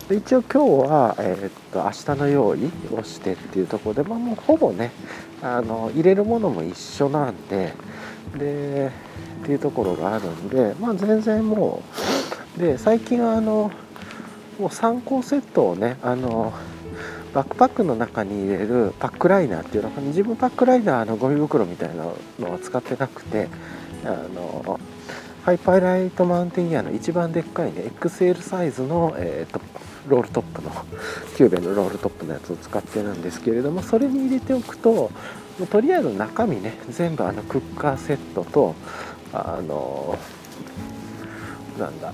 [0.09, 4.93] で一応今日は、えー、っと明日の用意をしてっていうとこで、まあ、もうほぼね
[5.43, 7.75] あの入れるものも一緒なんで
[8.39, 8.93] で
[9.43, 11.83] っていうところがあるんで、まあ、全然も
[12.57, 13.73] うで最近はあの
[14.61, 16.53] もう山行セットをねあの
[17.35, 22.05] バックパックの中に入れるパックライナーっていうのが自分パックライナーのゴミ袋みたいな
[22.39, 23.49] のは使ってなくて
[24.07, 24.81] あの
[25.45, 29.61] Hyperlite Mountain Gear の一番でっかいね XL サイズの、えーと、
[30.09, 30.71] ロールトップの
[31.37, 35.13] キューベンのロールトップのやつを使ってるんですけれどもそれに入れておくと
[35.71, 38.75] とりあえず中身ね全部あのクッカーセットと
[39.33, 40.19] あの
[41.79, 42.13] なんだ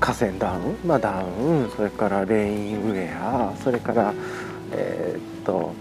[0.00, 4.12] 河川ダウン、まあ、ダウンそれからレインウェアそれから
[4.72, 5.72] えー、っと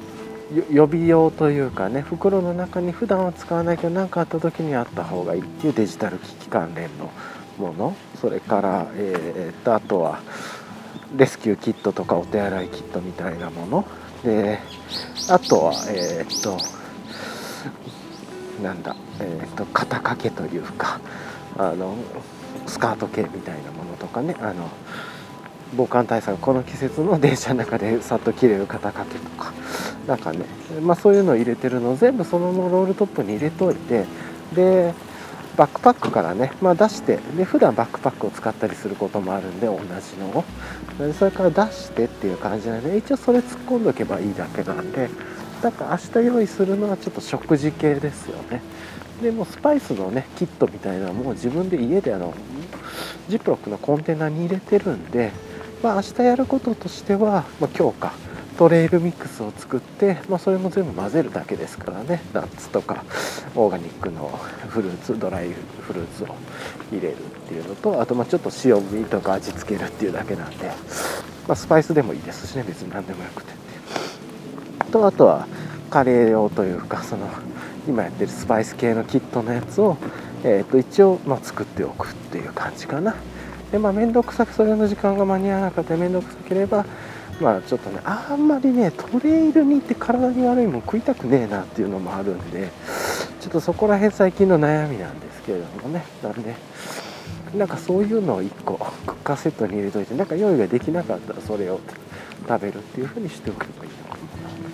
[0.72, 7.12] 予備用というかね袋の中に普段は使わないけど何かあった時にあった方がいいっていうデジタル機器関連の
[7.58, 10.20] ものそれから、えー、っとあとは
[11.18, 13.86] レスキューキットとかお手洗いキットみたいなもの。
[14.24, 14.60] で
[15.30, 16.58] あとはえー、っと
[18.62, 21.00] なんだ、えー、っと肩掛けというか
[21.58, 21.96] あの
[22.66, 24.70] スカート系みたいなものとかねあの
[25.76, 29.54] 防寒対策この季節の電車の中でさっと切れる肩掛けとか
[30.08, 30.46] なんかね、
[30.82, 34.06] まあ、そういうのを入れてるのを全部そのままロールトップに入れといて
[34.54, 34.94] で
[35.58, 40.44] バックパックからね、まあ、出してで普段バックパックを使ったりすることもあるんで同じのを。
[41.18, 45.10] それから出してっていう感じなんで一応それ突っ込んどけばいいだけなんで
[45.62, 48.62] だから明日用意するのはちょっと食事系ですよね。
[49.22, 52.34] でもスパイスのねキットみたいなのも自分で家であの
[53.30, 55.32] ジップロックのコンテナに入れてるんで
[55.84, 58.14] まあ明日やることとしては、まあ、今日か
[58.58, 62.22] トレイルミックスを作って、まあ、それも全部混ぜるだけですからね。
[62.34, 63.04] ナッツとか
[63.54, 64.30] オーガニックの
[64.70, 66.28] フルーツドライフルーツを
[66.92, 67.18] 入れるっ
[67.48, 70.68] ていうのとあとまあちょっと塩味とか味付けるっていうだけなんで、
[71.48, 72.64] まあ、スパイスでもいいですしね。
[72.66, 73.54] 別に何でもよくて。
[74.92, 75.48] とあとは
[75.90, 77.28] カレー用というかその
[77.88, 79.98] 今やってるスパイス系のキットのやつを、
[80.44, 83.16] えー、と一応ま作っておくっていう感じかな。
[83.72, 86.86] でまあ面倒くさくそれの時間が間に合わなかったら面倒くさければ
[87.42, 92.70] まあちょっとねあんまりねトレイルに行って体に悪いもん食いたくねえなっていうのもあるんで
[93.42, 96.56] ちょっとそこら辺最近の悩みなんですけれどもねなんで
[97.56, 101.80] なんかそういうのを1個クッカーセットに入れといてなんか用意ができなかったらそれを
[102.48, 104.18] 食べるっていう風にしておけばいいのかな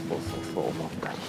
[0.09, 1.20] そうそうそう思ったり。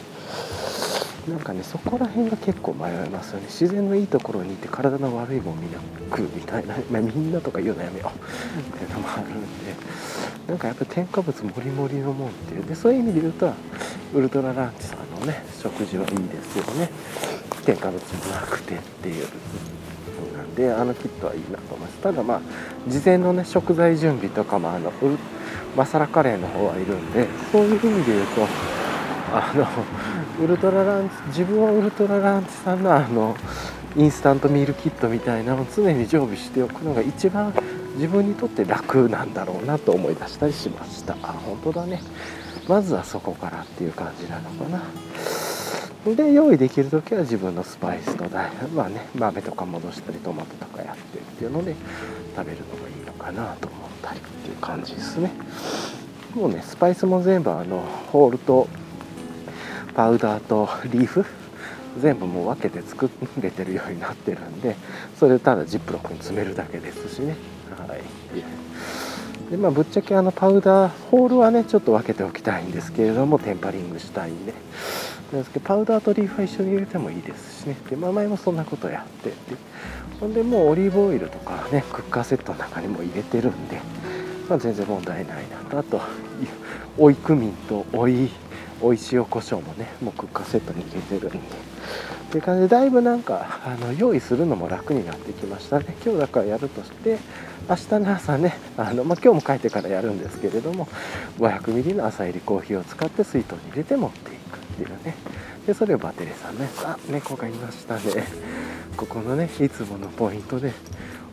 [1.29, 3.47] なんかねそこら辺が結構迷いますよね。
[3.47, 5.79] 自然のいいところにいて体の悪いもんみんな
[6.11, 8.75] 食うみたいな、まあ、みんなとか言うのやめよう。
[8.75, 9.75] っていうのもあるんで。
[10.49, 13.53] なんかやっぱ添加物もりもりのもんっていうでそういう意味で言うと
[14.13, 16.91] ウルトラランチさんのね食事はいいですよね。
[17.65, 19.27] 添加物もなくてっていう。
[20.37, 21.99] なんであのキットはいいなと思います。
[21.99, 22.41] ただまあ
[22.89, 24.93] 事前のね食材準備とかもあの
[25.77, 28.47] マサラカレーの方はいるんでそういう意味で言うと
[29.33, 29.67] あの
[30.43, 33.37] ウルトラランチ自分はウルトラランチさんのあの
[33.97, 37.55] インスタントミールキットみたいなのを常に常備しておくのが一番
[37.95, 41.15] 自分にとって楽なんだろうなと思い出したりしました。
[41.23, 42.03] あ本当だね。
[42.67, 44.83] まずはそこからっていう感じなのかな。
[46.17, 51.77] で用意できる時は自分のスパイスとだまあね豆とか戻したりトマトとかやってっていうので
[52.35, 55.31] 食べるのがいいのかなと思ったりっていう感じですね。
[56.35, 58.67] もうねスパイスも全部あのホールと
[59.95, 61.25] パウダーとリーフ
[62.01, 64.77] 全部もう分けて作れてるようになってるんで
[65.19, 67.37] それただジップロックに詰めるだけですしね。
[67.77, 68.01] はい。
[69.51, 74.55] でまあぶっちゃけあのパウダーホールはねちょっと分けておきたいんですけれどもテンパリングしたいんで。
[75.33, 77.77] ですけどパウダーとリーフは一緒に入れてもいいですしね。
[77.89, 79.31] で、まあ、前もそんなことやって。
[79.31, 79.37] で
[80.21, 83.81] ほんでもうオリーブオイルとかねクッカーセットの中にも入れてるんで、
[84.49, 86.01] まあ、全然問題ないなとあと
[86.97, 88.31] 追いクミンと追い
[88.83, 91.39] おい塩コショウもねもうクッカーセットに入れてるんで。
[91.39, 95.95] っていう感じでだいぶなんかあの用意するのも楽になってきましたね。
[96.03, 97.19] 今日だからやるとして
[97.69, 100.89] 明日の朝ね あの、まあ、今日も帰ってからやるんですけれども
[101.39, 105.15] 500ml の朝入りコーヒーを使って水筒に入れて持っていくっていうね。
[105.67, 108.01] でそれをバテレさんねあ猫がいましたね。
[108.97, 110.73] ここのねいつものポイントで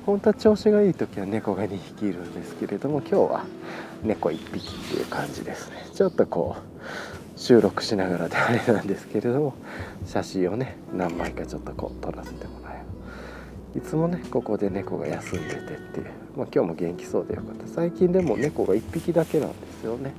[0.05, 3.43] 本当は調子がいい時は猫が2匹いるんですけれども今日は
[4.03, 5.87] 猫1匹っていう感じですね。
[5.93, 7.08] ちょっとこう
[7.39, 9.53] 収録しながらであれなんですけれども
[10.05, 12.83] 写真をね何枚かちょっとこう撮らせてもらえ
[13.75, 15.59] るいつもねここで猫が休んでてっ
[15.93, 17.67] ていう、まあ、今日も元気そうでよかった。
[17.67, 20.11] 最近でも猫が1匹だけなんですよね。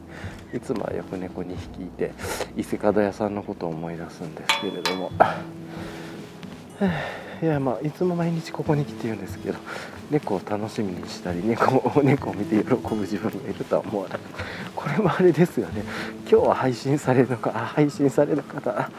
[0.55, 2.13] いつもはよく猫2匹いて
[2.57, 5.11] 伊勢門屋さんのことを思い出すんですけれども。
[7.43, 9.59] いやまあいつも毎日ここに来て言うんですけど
[10.11, 14.19] 猫を楽しみにしたり猫を 猫を見て喜ぶ自分がいるとは思わない。
[14.77, 15.85] これもあれですよね。
[16.31, 18.91] 今日は配信されるのかあ配信される方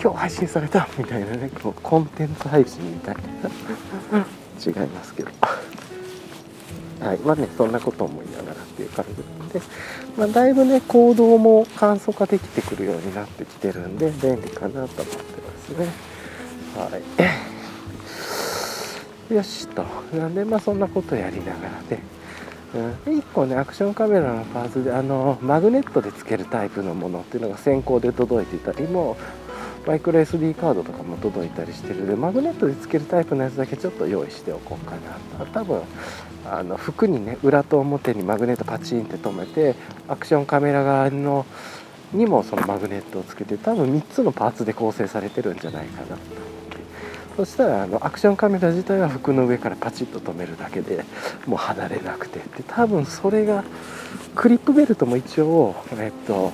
[0.00, 0.86] 今日配信された。
[0.96, 4.20] みたいなねこうコンテンツ配信みたいな。
[4.64, 5.30] 違いますけど。
[7.00, 7.18] はい。
[7.18, 9.60] まあねそんなこと思いながらっていう感じで、
[10.16, 15.06] まあ、だいぶね行動も簡素化できてくるようになってきてるんで便利かなと思ってま
[15.66, 15.86] すね。
[16.76, 17.61] はい。
[19.32, 19.84] よしと。
[20.14, 21.98] なんでまあそんなことやりながらで、
[23.06, 29.16] うん、1個ねアクションカメラのパーツであのマグネットでつけるタイプのものっていうのが先行で届いてたりも
[29.86, 34.92] マイクロ SD カードとかも届いたりしてるのでマグネットでつけるタイプのやつだけちょっと用意しておこうか
[35.38, 35.52] なと。
[35.52, 35.82] 多分
[36.44, 39.74] あの服にね裏と表にマグネットパチンって止めて
[40.08, 41.46] アクションカメラ側の
[42.12, 46.51] にもそのマグネットをつけて多分3つのパーツで構成されてるんじゃないかなと。
[47.36, 51.04] そしたらあのアクションカメラ自体は服の上からパチッと止めるだけで
[51.46, 52.40] もう離れなくて。
[52.40, 53.64] で多分それが
[54.34, 56.52] クリップベルトも一応えっと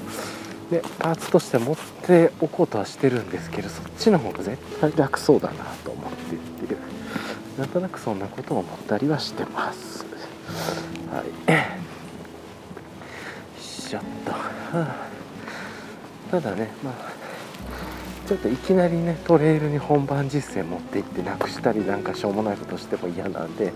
[0.71, 6.79] でパーツとして持っておこうとはしてるんですけどそっちの方が絶対楽そうだなと思ってっていう。
[7.59, 10.05] なんとなくそんなことを思ったりはしてます。
[11.11, 11.27] はい。
[11.27, 11.59] よ
[13.59, 14.39] いしょっと、は
[14.73, 15.07] あ、
[16.31, 17.18] ただねまあ
[18.29, 23.73] ちょっといきなりねトレイルに本番実践持って行ってなくしたりなんかしょうもないことしても嫌なんで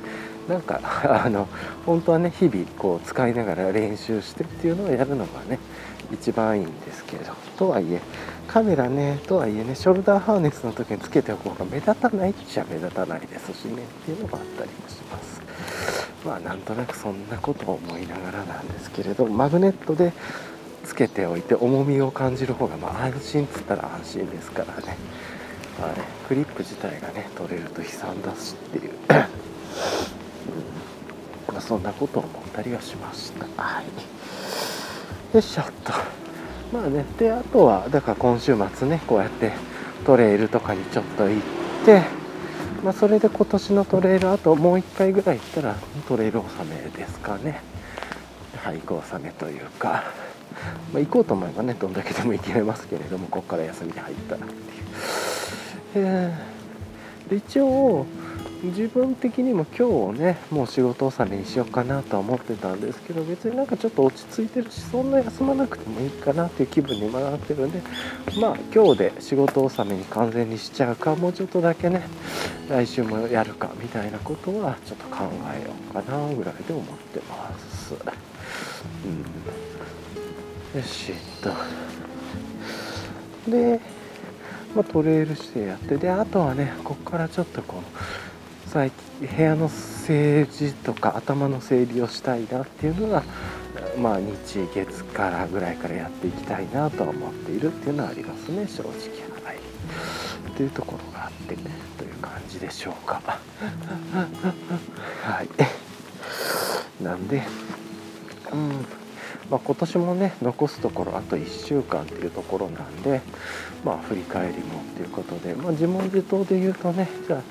[0.47, 0.79] なんか
[1.25, 1.49] あの
[1.87, 5.59] 本当はね日々こう使いながら練習してっていうのをやるのがね
[6.13, 8.03] 一番いいんですけどとはいえ
[8.47, 15.41] カメラねとはいえねショルダーハーネスの時につけておく方が目立たないっちゃ目立たないですしねっていうのもあったりもします。
[16.27, 20.13] まあなんとなくそんなことを思いながらなんですけれどマグネットで
[20.85, 24.97] つけておいて重みを感じる方がまあ安心っつったら安心ですからね、
[25.81, 25.95] はい、
[26.29, 28.93] クリップ自体がね取れると悲惨だしっていう。
[31.53, 33.45] まあ、そんなことを思ったりはしました。
[33.63, 33.85] はい。
[35.35, 35.93] よいしょっと
[36.73, 39.53] まあねであとはだから今週末ねこうやって
[40.05, 41.41] トレイルとかにちょっと行っ
[41.85, 42.23] て
[42.83, 45.77] まあ、それで今年のトレイルあともう1回ぐらい行ったら
[46.09, 47.61] トレイル納めですかね。
[48.57, 50.05] 廃校納めというか、
[50.93, 58.07] まあ、行こうと思えばねどんだけでも行けますけれどもここから休みに入ったらっていう、えー、で一応
[58.63, 67.83] 自分的にも今日ねもう仕事納めにしようかなとは思ってたんですけど別になんかちょっと落ち着いてるしそんな休まなくてもいいかなっていう気分にもなってるんで
[68.41, 72.03] まあ今日で仕事納めに完全にしちゃうかもうちょっとだけね
[72.69, 77.95] 来週もやるかみたいなことはちょっと考えようかなぐらいで思ってます。
[77.95, 79.25] うん、
[80.75, 81.13] よし
[81.43, 81.51] と。
[83.51, 83.81] で
[84.75, 85.97] まあ、トレイルしてやって。
[85.97, 87.83] であとはねここからちょっとこ
[88.67, 93.23] う最近部屋の整理とか頭の整理をしたいなっていうのが
[93.99, 98.91] まあ日月からぐらいからやっていきたいなとは思っているっていうのはありますね正直。
[99.45, 99.59] はい。
[100.57, 101.63] というところがあってね
[101.99, 103.21] という感じでしょうか。
[105.23, 105.49] はい。
[107.03, 107.43] なんで
[108.53, 109.02] うん。
[109.53, 113.21] まあ、今年もね残すところあと1週間っていうところなんで
[113.85, 117.43] まあ振り返りもっていうことで、まあ、自問自答で言うとねじゃあ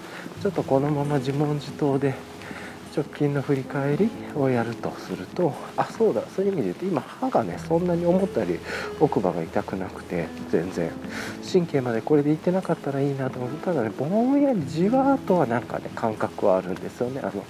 [0.41, 2.15] ちょっとこのまま自問自答で
[2.97, 8.59] 直近の振り返りをやるとするとあそうだそういう意味で言うと今歯がねそんなに思ったより
[8.99, 10.91] 奥歯が痛くなくて全然。
[11.51, 17.19] 神経までこれでいってなかったらいいなと思ってただねぼんやりじわーっとはなんかね感覚はあるんですよね。
[17.21, 17.43] あの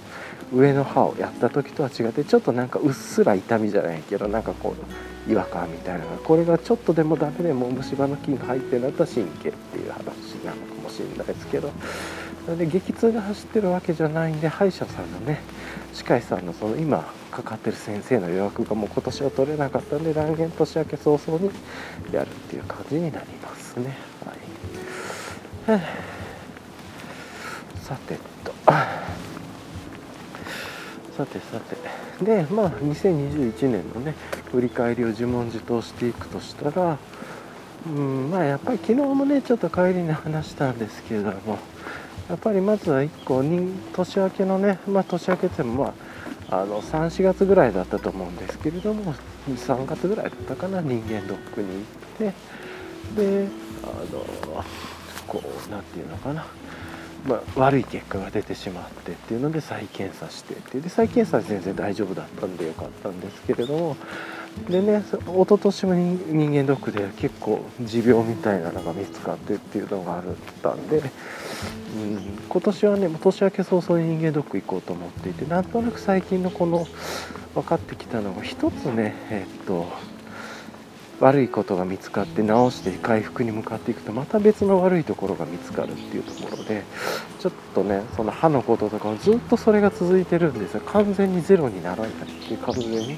[0.52, 4.74] 上の歯をやった時とは違ってちょっとなんかうっすら痛みじゃないけどなんかこ
[5.26, 10.02] う違和感みたいなこれがちょっとでもダメでも虫歯の菌が入ってるんだった神経っていう話
[10.44, 11.70] なのかもしれないですけど
[12.56, 15.40] で激痛が走ってるわけじゃないんで歯医者さんのね
[15.94, 21.50] 歯科医さんのその今かかってる先生の予約がもう今年は取れなかったんで来年年明け早々に
[22.12, 23.96] やるっていう感じになりますね。
[25.66, 25.80] はい、
[27.82, 28.52] さてと。
[31.24, 32.24] さてさて。
[32.24, 34.14] でまあ2021年のね
[34.50, 36.98] 振り返りを自問自答していくとしたら
[37.86, 41.58] うんまあやっぱり昨日もねちょっと帰りに話したんですけれども
[42.28, 43.72] やっぱりまずは1個年
[44.16, 45.94] 明けのねまあ年明けってもま
[46.50, 49.14] ああの34月ぐらいだったと思うんですけれども
[49.48, 52.62] 3月ぐらいだったかな人間ドックに行って。
[53.16, 53.48] で
[53.82, 54.64] あの
[55.26, 56.46] こう何て言うのかな。
[57.26, 63.96] まあ、悪い結果が出てしまってっていうので再検査してってで再検査は全然大丈夫だったんでよかったんですけれども。
[64.68, 70.22] でね一昨年も人間ドックで結構持病みたいなのが見つかってっていうのがあっ
[70.62, 76.86] たんで、うん、今年はね年明け早々に人間ドック行こうと思っていてなんとなく最近のこの
[77.54, 79.86] 分かってきたのが一つねえっと
[81.22, 86.82] 悪いことが見つかって治して回復に向かっていくとまた別の悪いところが見つかるっていうところで
[87.38, 90.80] ちょっとねその歯のこととかもずっとそれが続いてるんですよ。
[90.80, 93.16] 完全にゼロにならないっていう完全に。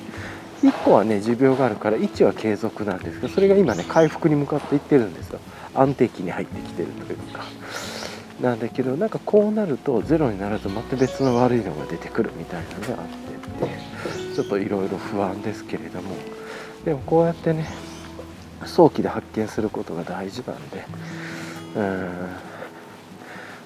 [0.63, 5.41] 1個はね持病があるから1は継続なんですけどそれが今ね回復に向かっていってるんですよ。
[5.75, 7.45] 安定期に入ってきてるというか。
[8.43, 16.15] なんだけどなんかこうなるとゼロになるとまた別の悪いのが出てくるみたいなのがあってってちょっといろいろ不安ですけれども。
[16.85, 17.67] でもこうやってね
[18.67, 20.85] 早期で発見することが大事なんで
[21.77, 22.55] うん。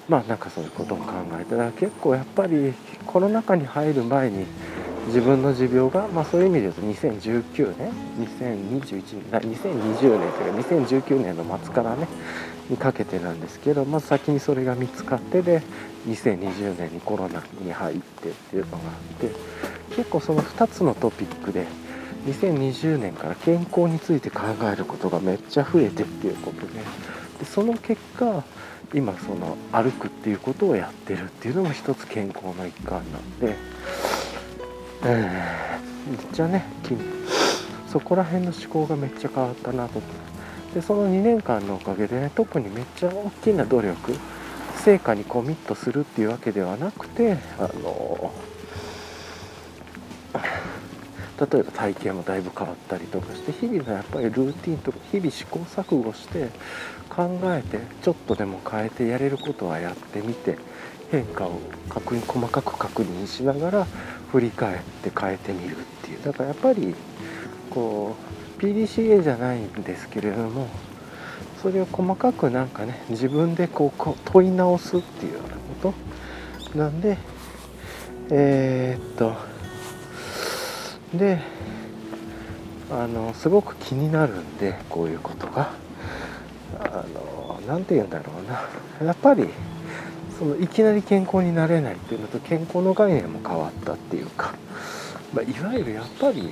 [0.09, 2.73] まあなんかそういうことを考えたら結構やっぱり
[3.05, 4.45] コロナ禍に入る前に
[5.07, 12.07] 自分の持病が、まあ、そういう意味で言うと2019年2021年2020年というか2019年の末からね
[12.69, 15.61] にかけてなんですけどまず先にそれが見つかってで
[16.07, 19.31] 2020年にコロナに入ってっていうのがあって
[19.95, 21.65] 結構その2つのトピックで
[22.25, 24.41] 2020年から健康について考
[24.71, 26.73] えることがめっちゃ増えてっていうことで
[27.39, 28.43] でその結果
[28.93, 33.55] 今その歩くっていうことをやってるっていうのも一つ健康の一環なんで、
[35.03, 36.65] うん、めっちゃね
[37.87, 40.01] そこら辺の思考がめっちゃ変わったなと
[40.73, 44.15] でその2年間のおかげでね特にめっちゃ大きな努力
[44.77, 48.31] 成果にコミットするっていうわけではなくてあの
[51.39, 56.49] 例えば体型もだいぶ変わったりとかして日々のやっぱりルーティンとか日々試行錯誤して
[57.09, 60.57] 考えてちょっとでも変えてやれることはやってみて
[61.11, 61.59] 変化を
[61.89, 63.87] 確認細かく確認しながら
[64.31, 66.23] 振り返って変えてみるっていう。
[66.23, 66.93] だからやっぱり
[67.69, 68.15] こ
[68.57, 70.67] う PDCA じゃないんですけれども
[71.61, 75.49] それを細かくなんかね自分でこう問い直すっていうような
[75.91, 75.93] こ
[76.73, 77.17] となんで
[78.31, 79.48] えー、っと
[81.13, 81.39] で
[82.91, 85.71] あのすごく気になるんでこういうことが。
[87.67, 88.47] 何て言うんだろう
[89.01, 89.05] な。
[89.05, 89.47] やっぱり
[90.37, 94.55] そのいきなり健康になれないっていうのと健康の概念も変わったっていうか、
[95.33, 96.51] まあ、いわゆるやっぱり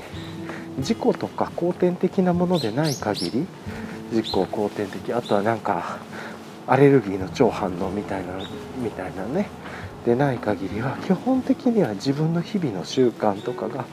[0.80, 3.48] 事故とか後天的なものでない限り
[4.12, 5.98] 自己後天的あとはなんか
[6.68, 8.34] アレルギーの超反応みたいな
[8.78, 9.50] みたいなね。
[10.06, 13.86] でない限りは基本的には自分の日々の習慣とかが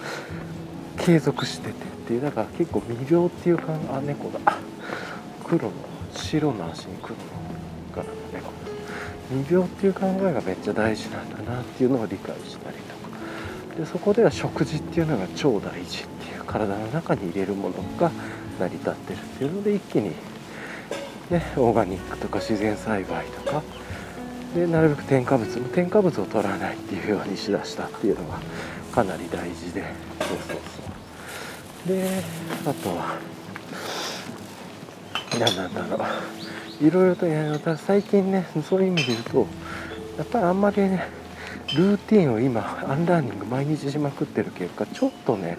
[0.99, 1.75] 継続しててっ
[2.07, 4.41] ていうだから結構未病っていう感あ猫だ。
[5.45, 5.73] 黒の
[6.15, 7.21] 白の足に黒の
[7.95, 8.51] 柄の猫
[9.31, 13.79] 未病っていう考えがめっちゃ大事なんだなっていうのを理解したりとか。
[13.79, 18.11] でそこでは食事っていうのが超大事っていう体の中に入れるものが
[18.59, 20.11] 成り立ってるっていうので一気に
[21.31, 23.63] ねオーガニックとか自然栽培とか。
[24.55, 28.39] でなるべく添加物も添加物を取らないっていうようにしだしたっていうのが
[28.95, 29.83] かなり大事で。
[30.21, 30.55] そうそうそ
[31.87, 31.89] う。
[31.89, 32.23] で
[32.65, 33.19] あとは
[35.39, 36.87] 何なんだろう。
[36.87, 39.47] いろいろとや最近ねそういう意味で言うと
[40.19, 41.05] やっぱりあんまりね
[41.77, 45.59] ルーティンを今アンラーニング毎日しまくってる結果ちょっとね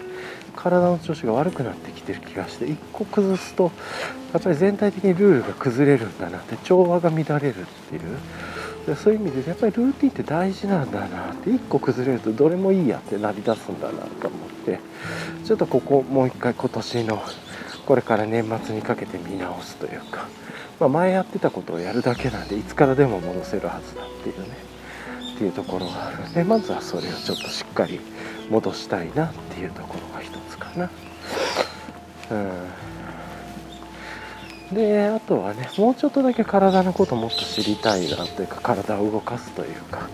[0.54, 3.70] 体の調子が悪くなってきてる気がして1個崩すと
[4.32, 8.18] やっぱり全体的にルールが崩れるんだなって調和が乱れるっていう
[8.94, 14.78] そういう意味でやっぱりルーティンって大事なんだなって1個崩れるとどれもいいやってなりだすんだなと思って
[15.44, 17.22] ちょっとここもう一回今年の
[17.86, 20.28] これから年末にかけて見直すというか、
[20.78, 24.48] まあ、前やってたことをやるだけなんでいつからでも戻せるはずだっていうね
[25.34, 28.00] っていうところがあるんでまずはそれをちょっとしっかり
[28.50, 30.90] 戻したいなっていうところが一つかな。
[32.30, 32.85] うん
[34.72, 40.08] であとはねもうちょっとだけ体のこともっと知りたいなというか体を動かすというか、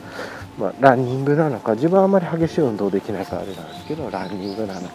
[0.58, 4.94] まあ、ランニングなのか自分はあまり激しい運動できないからあれなんですけどランニングなのか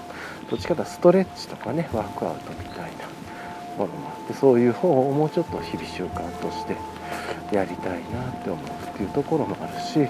[0.50, 3.08] どっちかというとストレッチとかねワークアウトみたいな
[3.78, 6.76] ものもあってそういう方をもうちょっと日々習慣として
[7.52, 10.08] やりたいなって思うっていうところもあるし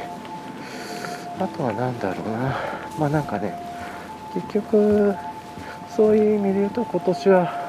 [1.40, 2.57] あとは何だろうな。
[2.99, 3.53] まあなんかね
[4.34, 5.15] 結局
[5.95, 7.66] そういう意味で言うと今年は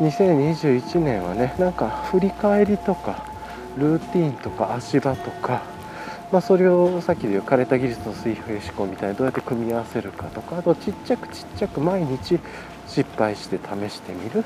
[0.00, 3.24] 2021年はねなんか振り返りとか
[3.76, 5.62] ルーティンとか足場とか、
[6.32, 12.40] まあ、それをさっきで言う枯れた技術の水平思考みたいにどうやって組み合わせるかとかあとちっちゃくちっちゃく毎日
[12.88, 14.44] 失敗して試してみる。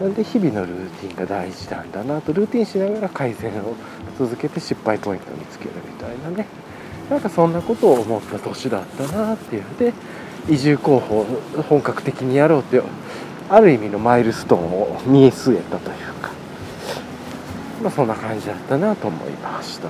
[0.00, 2.32] なんで日々のルーティンが大事なんだなと。
[2.32, 3.74] ルーティンしながら改善を
[4.18, 6.46] 続けて失敗ポイントを見つけるみたいなね。
[7.08, 9.64] なんかそんなことを思った年だったなっていう。
[9.78, 9.92] で
[10.48, 11.26] 移住候補を
[11.68, 12.80] 本格的にやろうって
[13.48, 16.30] ある意味のマイルストーンを見据えたというか、
[17.82, 19.88] まあ、そんな感じだったなと思いました。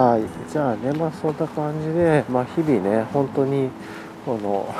[0.00, 0.22] はい。
[0.50, 3.70] じゃあねまあそんな感じで、まあ、日々ね本当に
[4.26, 4.74] この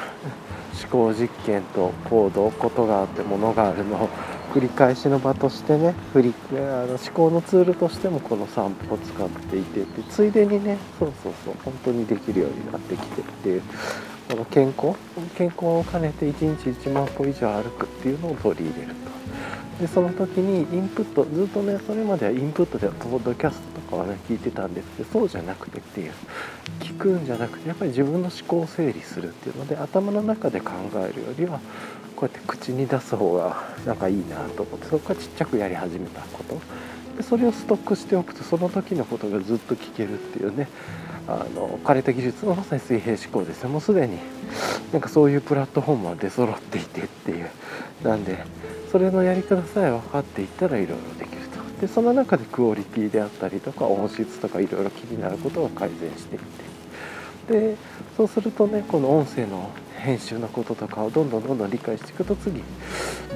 [0.82, 4.08] 思考実験と行動ことがあってものがあるのを
[4.52, 6.54] 繰り返しの場としてね振りあ
[6.86, 13.62] の思考のツールとしてもこの散歩を使っていてでついでにねそうそうそう本当にできるようになってきてっていう
[14.28, 14.96] この健康？
[15.36, 19.04] 健康を兼ねて1日1万歩以上歩くっていうのを取り入れると。
[19.80, 26.12] でその時にインプットずっとねそれまではインプットでポッドキャストとかはね聞いてたんですけどそうじゃなくてっていう
[26.78, 31.58] 聞くんじゃなくてやっぱり自分の思考を整理するっていうので頭の中で考えるよりは
[32.14, 36.60] こうやって口に出す方がなんかいいなと思ってそこからちっちゃくやり始めたこと
[37.16, 40.68] でそれをストックしておくとその時のことがずっと聞けるっていうね
[41.26, 44.18] あの枯れた技術のまさに水平思考ですよもうすでに
[44.92, 47.50] なんかそういうプラットフォームは出揃っていてっていう。
[48.02, 48.44] なんで
[48.92, 51.80] それのやり方さえ分かっていったらいろいろできると。
[51.80, 56.40] でその中でクオリティであったりとか音質とかいろいろ気になることを改善していっ
[57.48, 57.70] て。
[57.70, 57.76] で
[58.16, 59.70] そうするとねこの音声の
[60.04, 62.62] 編集のこととかをどんどんどんどん理解していくと次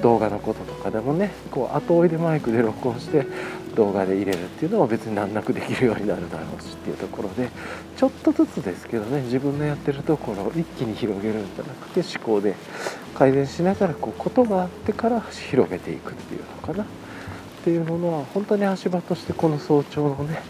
[0.01, 3.25] 動画のこととかでもねこう後追いでマイクで録音して
[3.75, 7.49] 動画で入れるっていうのは別に難なくできるようになるだろうしっていうところで
[7.97, 12.55] ちょっとずつですけどね自分のやってるところを一気に広げるんじゃなくて思考で
[13.15, 16.83] 改善しながらこうことがあってから広げていくっていうのかな。
[16.83, 20.41] っていうものは本当に足場としてこの早朝のね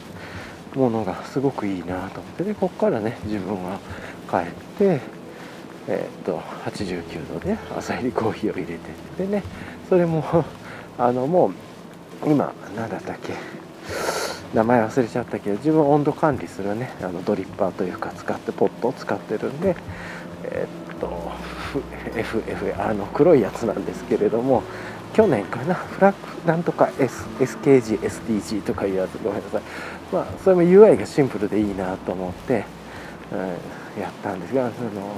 [0.75, 3.79] ものがすごくいいなと思ってでここからね自分は
[4.29, 5.01] 帰って
[5.91, 6.38] えー、っと
[6.70, 8.78] 89度で朝入りコーヒーを入れて
[9.18, 9.44] でね。
[9.90, 10.24] それも
[10.99, 13.34] あのもう今何だったっけ？
[14.53, 16.91] 名前忘れちゃったけど自分温度管理するね。
[17.02, 19.76] あのドリッパーというか使ってポットを使ってるんで。
[20.44, 21.32] えー、っと
[22.16, 24.64] FF あの黒いやつなんですけれども
[25.14, 25.74] 去年かな？
[25.74, 29.18] フラッグなんとか、S、SKG、SDG とかいうやつ。
[29.24, 29.61] ごめんなさい。
[30.11, 32.64] まあそれも UI がシンプルでいいなと思って、
[33.32, 35.16] うん、やったんですがその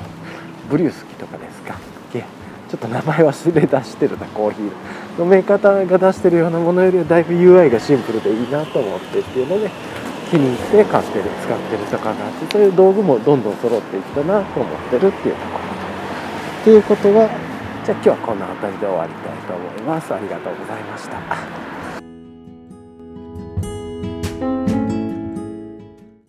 [0.72, 1.76] ブリュスキとかですか？
[2.14, 5.26] ちょっと名前忘れ出してるなコーヒーの。
[5.26, 9.70] メーカーが出してるようなものよりはだいぶ UI がシンプルでいいなと思ってっていうので
[10.32, 15.66] 気に入って買ってる使ってるとかがあってそういう道具もどんどん揃っていったなと思ってるっていうところ。
[16.64, 17.28] ということは
[17.84, 20.14] じゃあ今日はこんな辺りで終わりたいと思います。
[20.14, 21.18] ありがとうございました。